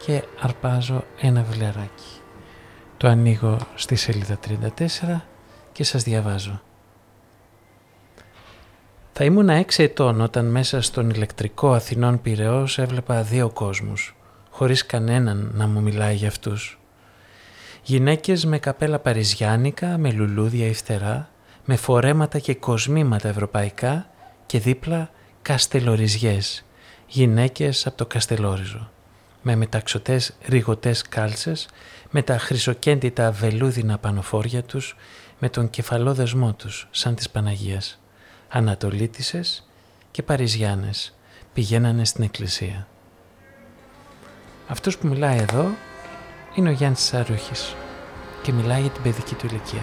[0.05, 2.21] και αρπάζω ένα βιβλιαράκι.
[2.97, 4.39] Το ανοίγω στη σελίδα
[5.09, 5.21] 34
[5.73, 6.61] και σας διαβάζω.
[9.13, 14.15] Θα ήμουν έξι ετών όταν μέσα στον ηλεκτρικό Αθηνών Πυραιός έβλεπα δύο κόσμους
[14.61, 16.79] χωρίς κανέναν να μου μιλάει για αυτούς.
[17.83, 21.29] Γυναίκες με καπέλα παριζιάνικα, με λουλούδια υφτερά,
[21.65, 24.11] με φορέματα και κοσμήματα ευρωπαϊκά
[24.47, 25.11] και δίπλα
[25.43, 26.65] καστελοριζιές,
[27.07, 28.91] γυναίκες από το καστελόριζο,
[29.43, 31.69] με μεταξωτές ρηγωτές κάλτσες,
[32.11, 34.97] με τα χρυσοκέντητα βελούδινα πανοφόρια τους,
[35.39, 38.01] με τον κεφαλόδεσμό τους σαν της Παναγίας.
[38.49, 39.69] Ανατολίτισες
[40.11, 41.15] και Παριζιάνες
[41.53, 42.90] πηγαίνανε στην εκκλησία.
[44.71, 45.71] Αυτός που μιλάει εδώ
[46.55, 47.75] είναι ο Γιάννης Σαρούχης
[48.43, 49.83] και μιλάει για την παιδική του ηλικία.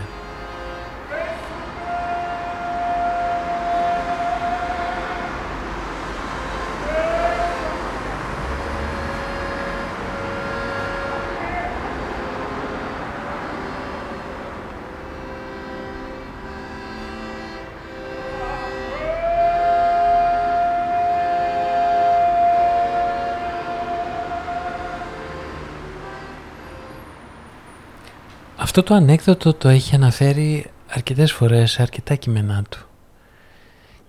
[28.77, 32.87] Αυτό το ανέκδοτο το έχει αναφέρει αρκετές φορές σε αρκετά κείμενά του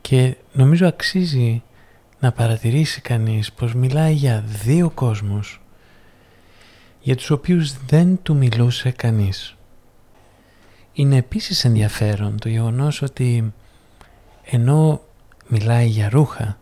[0.01, 1.63] και νομίζω αξίζει
[2.21, 5.61] να παρατηρήσει κανείς πως μιλάει για δύο κόσμους
[7.01, 9.57] για τους οποίους δεν του μιλούσε κανείς.
[10.93, 13.53] Είναι επίσης ενδιαφέρον το γεγονός ότι
[14.45, 15.01] ενώ
[15.47, 16.59] μιλάει για ρούχα,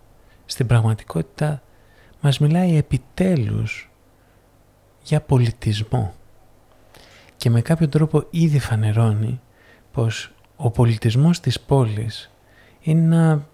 [0.46, 1.62] στην πραγματικότητα
[2.20, 3.90] μας μιλάει επιτέλους
[5.02, 6.15] για πολιτισμό
[7.36, 9.40] και με κάποιο τρόπο ήδη φανερώνει
[9.92, 12.30] πως ο πολιτισμός της πόλης
[12.80, 13.46] είναι ένα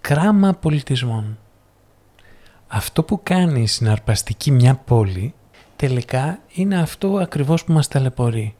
[0.00, 1.38] κράμα πολιτισμών.
[2.66, 5.34] Αυτό που κάνει συναρπαστική μια πόλη
[5.76, 8.56] τελικά είναι αυτό ακριβώς που μας ταλαιπωρεί.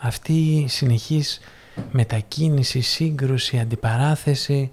[0.00, 1.40] Αυτή η συνεχής
[1.90, 4.70] μετακίνηση, σύγκρουση, αντιπαράθεση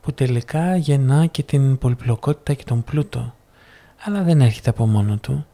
[0.00, 3.34] που τελικά γεννά και την πολυπλοκότητα και τον πλούτο.
[4.04, 5.46] Αλλά δεν έρχεται από μόνο του.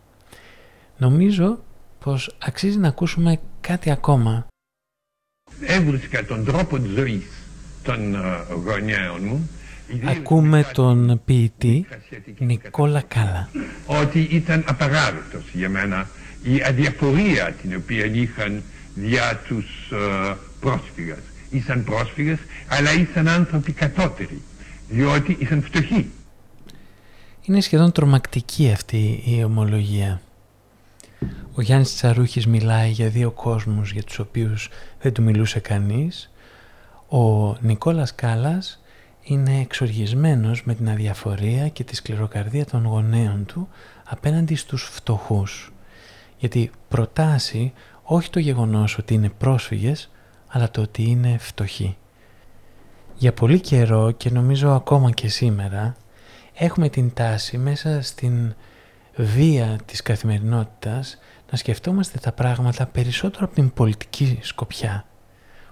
[0.97, 1.59] Νομίζω
[2.04, 4.46] πως αξίζει να ακούσουμε κάτι ακόμα.
[5.60, 7.26] Έβρισκα τον τρόπο ζωής
[7.82, 8.18] των ε,
[8.64, 9.50] γονέων μου
[10.04, 11.86] Ακούμε τον ποιητή
[12.38, 13.48] Νικόλα Κάλα.
[13.86, 16.08] Ότι ήταν απαράδεκτος για μένα
[16.42, 18.62] η αδιαφορία την οποία είχαν
[18.94, 21.18] για τους ε, πρόσφυγες.
[21.50, 22.38] Ήσαν πρόσφυγες,
[22.68, 24.42] αλλά ήσαν άνθρωποι κατώτεροι,
[24.88, 26.10] διότι ήσαν φτωχοί.
[27.42, 30.20] Είναι σχεδόν τρομακτική αυτή η ομολογία.
[31.55, 34.69] Ο Γιάννης Τσαρούχης μιλάει για δύο κόσμους για τους οποίους
[35.01, 36.31] δεν του μιλούσε κανείς.
[37.09, 38.82] Ο Νικόλας Κάλας
[39.23, 43.69] είναι εξοργισμένος με την αδιαφορία και τη σκληροκαρδία των γονέων του
[44.05, 45.73] απέναντι στους φτωχούς.
[46.39, 47.73] Γιατί προτάσει
[48.03, 50.11] όχι το γεγονός ότι είναι πρόσφυγες,
[50.49, 51.97] αλλά το ότι είναι φτωχοί.
[53.15, 55.97] Για πολύ καιρό και νομίζω ακόμα και σήμερα
[56.55, 58.55] έχουμε την τάση μέσα στην
[59.14, 61.18] βία της καθημερινότητας
[61.51, 65.05] να σκεφτόμαστε τα πράγματα περισσότερο από την πολιτική σκοπιά.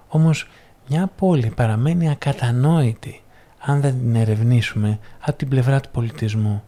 [0.09, 0.49] Όμως
[0.89, 3.23] μια πόλη παραμένει ακατανόητη
[3.59, 6.63] αν δεν την ερευνήσουμε από την πλευρά του πολιτισμού.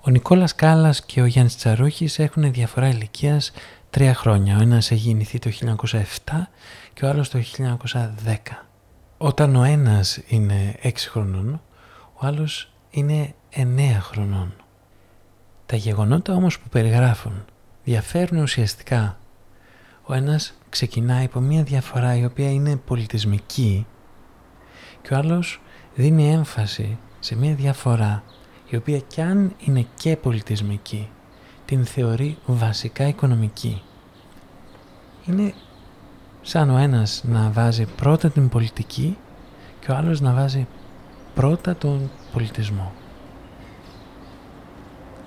[0.00, 3.52] Ο Νικόλας Κάλλας και ο Γιάννης Τσαρούχης έχουν διαφορά ηλικίας
[3.90, 4.56] τρία χρόνια.
[4.56, 6.50] Ο ένας έχει γεννηθεί το 1907
[6.92, 8.66] και ο άλλος το 1910.
[9.18, 11.60] Όταν ο ένας είναι 6 χρονών,
[12.14, 14.54] ο άλλος είναι 9 χρονών.
[15.66, 17.44] Τα γεγονότα όμως που περιγράφουν
[17.84, 19.18] διαφέρουν ουσιαστικά.
[20.02, 23.86] Ο ένας ξεκινάει από μια διαφορά η οποία είναι πολιτισμική
[25.02, 25.60] και ο άλλος
[25.94, 28.22] δίνει έμφαση σε μια διαφορά
[28.68, 31.08] η οποία κι αν είναι και πολιτισμική
[31.64, 33.82] την θεωρεί βασικά οικονομική.
[35.26, 35.54] Είναι
[36.42, 39.18] σαν ο ένας να βάζει πρώτα την πολιτική
[39.80, 40.66] και ο άλλος να βάζει
[41.34, 42.92] πρώτα τον πολιτισμό.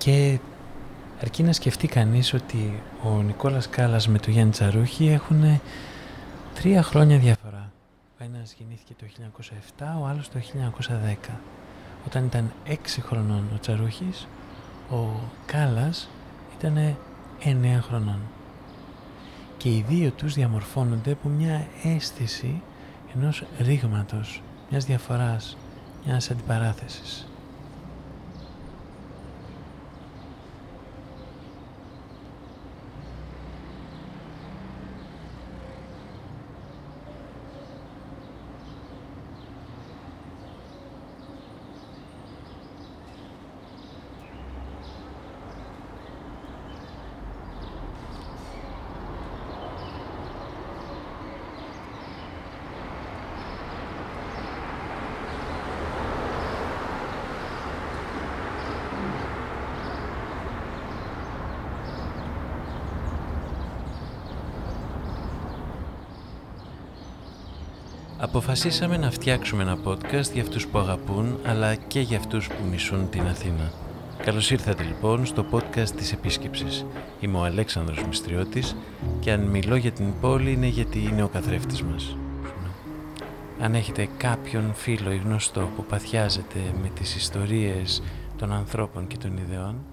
[0.04, 0.38] Και
[1.20, 5.60] αρκεί να σκεφτεί κανείς ότι ο Νικόλας Κάλλας με τον Γιάννη Τσαρούχη έχουν
[6.54, 7.72] τρία χρόνια διαφορά.
[8.20, 9.06] Ο ένας γεννήθηκε το
[9.78, 11.38] 1907, ο άλλος το 1910.
[12.06, 14.26] Όταν ήταν έξι χρονών ο Τσαρούχης,
[14.90, 15.06] ο
[15.46, 16.08] Κάλλας
[16.58, 16.96] ήταν
[17.44, 18.20] 9 χρονών.
[19.56, 22.62] Και οι δύο τους διαμορφώνονται από μια αίσθηση
[23.14, 25.56] ενός ρήγματος, μιας διαφοράς,
[26.04, 27.29] μιας αντιπαράθεσης.
[68.22, 73.10] Αποφασίσαμε να φτιάξουμε ένα podcast για αυτούς που αγαπούν αλλά και για αυτούς που μισούν
[73.10, 73.72] την Αθήνα.
[74.24, 76.86] Καλώς ήρθατε λοιπόν στο podcast της επίσκεψης.
[77.20, 78.76] Είμαι ο Αλέξανδρος Μιστριώτης
[79.20, 82.16] και αν μιλώ για την πόλη είναι γιατί είναι ο καθρέφτης μας.
[83.60, 88.02] Αν έχετε κάποιον φίλο ή γνωστό που παθιάζεται με τις ιστορίες
[88.36, 89.84] των ανθρώπων και των ιδεών,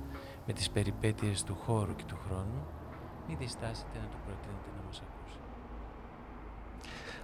[0.45, 2.66] με τις περιπέτειες του χώρου και του χρόνου,
[3.28, 4.77] μην διστάσετε να του προτείνετε να μας ακούσει.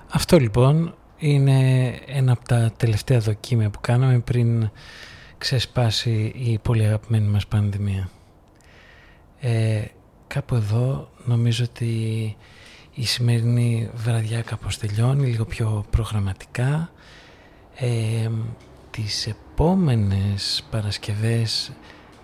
[0.09, 4.69] Αυτό λοιπόν είναι ένα από τα τελευταία δοκίμια που κάναμε πριν
[5.37, 8.09] ξεσπάσει η πολύ αγαπημένη μας πανδημία.
[9.39, 9.81] Ε,
[10.27, 11.85] κάπου εδώ νομίζω ότι
[12.93, 16.91] η σημερινή βραδιά κάπως τελειώνει, λίγο πιο προγραμματικά.
[17.75, 18.29] Ε,
[18.91, 21.71] τις επόμενες Παρασκευές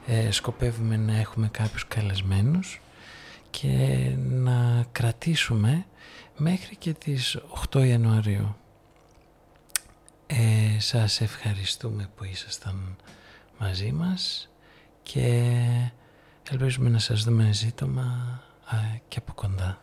[0.07, 2.81] ε, σκοπεύουμε να έχουμε κάποιους καλεσμένους
[3.49, 3.67] και
[4.29, 5.85] να κρατήσουμε
[6.39, 7.37] μέχρι και τις
[7.71, 8.55] 8 Ιανουαρίου.
[10.27, 12.95] Ε, σας ευχαριστούμε που ήσασταν
[13.59, 14.49] μαζί μας
[15.03, 15.53] και
[16.49, 18.39] ελπίζουμε να σας δούμε ζήτημα
[19.07, 19.81] και από κοντά.